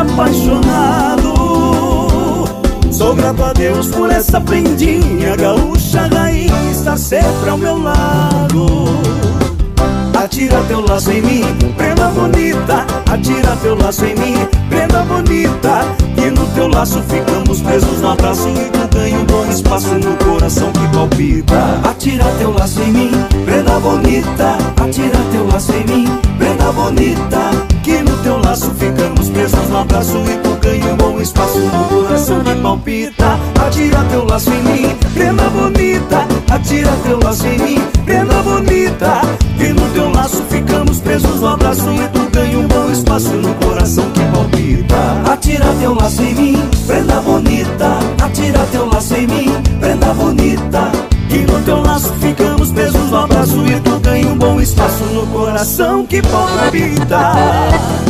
Apaixonado. 0.00 1.34
Sou 2.90 3.14
grato 3.14 3.44
a 3.44 3.52
Deus 3.52 3.88
por 3.88 4.10
essa 4.10 4.40
prendinha 4.40 5.36
gaúcha 5.36 6.08
raiz 6.12 6.52
estar 6.70 6.96
sempre 6.96 7.50
ao 7.50 7.58
meu 7.58 7.78
lado. 7.78 9.00
Atira 10.22 10.62
teu 10.68 10.80
laço 10.80 11.10
em 11.10 11.22
mim, 11.22 11.44
prenda 11.76 12.08
bonita. 12.08 12.84
Atira 13.10 13.56
teu 13.62 13.74
laço 13.74 14.04
em 14.04 14.14
mim, 14.16 14.34
prenda 14.68 15.02
bonita. 15.02 15.86
E 16.16 16.30
no 16.30 16.46
teu 16.48 16.68
laço 16.68 17.02
ficamos 17.04 17.62
presos 17.62 18.00
no 18.02 18.10
abraço 18.10 18.48
e 18.48 18.70
tu 18.70 18.96
ganha 18.96 19.18
um 19.18 19.24
bom 19.24 19.46
espaço 19.48 19.94
no 19.94 20.14
coração 20.18 20.70
que 20.72 20.86
palpita. 20.94 21.80
Atira 21.88 22.26
teu 22.38 22.52
laço 22.52 22.82
em 22.82 22.92
mim, 22.92 23.10
prenda 23.46 23.80
bonita. 23.80 24.58
Atira 24.76 25.18
teu 25.32 25.46
laço 25.46 25.72
em 25.72 25.84
mim, 25.86 26.20
prenda 26.38 26.70
bonita. 26.72 27.50
Que 27.82 28.02
no 28.02 28.09
teu 28.22 28.38
laço 28.38 28.70
ficamos 28.74 29.28
presos 29.30 29.68
no 29.68 29.78
abraço 29.78 30.16
e 30.18 30.36
tu 30.38 30.56
ganha 30.60 30.92
um 30.92 30.96
bom 30.96 31.20
espaço 31.20 31.58
no 31.58 31.84
coração 31.84 32.42
que 32.42 32.54
palpita. 32.56 33.38
Atira 33.66 34.04
teu 34.10 34.24
laço 34.26 34.50
em 34.50 34.62
mim, 34.62 34.96
prenda 35.14 35.48
bonita. 35.50 36.26
Atira 36.50 36.90
teu 37.04 37.18
laço 37.22 37.46
em 37.46 37.58
mim, 37.58 37.80
prenda 38.04 38.42
bonita. 38.42 39.20
Que 39.56 39.68
no 39.68 39.88
teu 39.90 40.10
laço 40.10 40.42
ficamos 40.48 40.98
presos 40.98 41.40
no 41.40 41.48
abraço 41.48 41.88
e 41.92 42.08
tu 42.08 42.30
ganha 42.30 42.58
um 42.58 42.66
bom 42.66 42.90
espaço 42.90 43.30
no 43.30 43.54
coração 43.54 44.10
que 44.10 44.20
palpita. 44.20 45.32
Atira 45.32 45.66
teu 45.80 45.94
laço 45.94 46.22
em 46.22 46.34
mim, 46.34 46.68
prenda 46.86 47.20
bonita. 47.20 47.98
Atira 48.22 48.66
teu 48.72 48.86
laço 48.86 49.14
em 49.14 49.26
mim, 49.26 49.52
prenda 49.80 50.12
bonita. 50.14 50.92
Que 51.28 51.38
no 51.38 51.60
teu 51.60 51.80
laço 51.80 52.12
ficamos 52.14 52.72
presos 52.72 53.10
no 53.10 53.18
abraço 53.18 53.64
e 53.66 53.80
tu 53.80 54.00
ganha 54.00 54.26
um 54.26 54.36
bom 54.36 54.60
espaço 54.60 55.04
no 55.04 55.26
coração 55.28 56.04
que 56.04 56.20
palpita. 56.22 58.09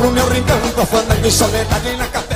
pro 0.00 0.10
meu 0.10 0.26
rincão 0.28 0.58
Com 0.74 0.80
a 0.80 0.86
fama 0.86 1.14
de 1.16 1.30
soledade 1.30 1.96
na 1.96 2.06
cabeça 2.06 2.29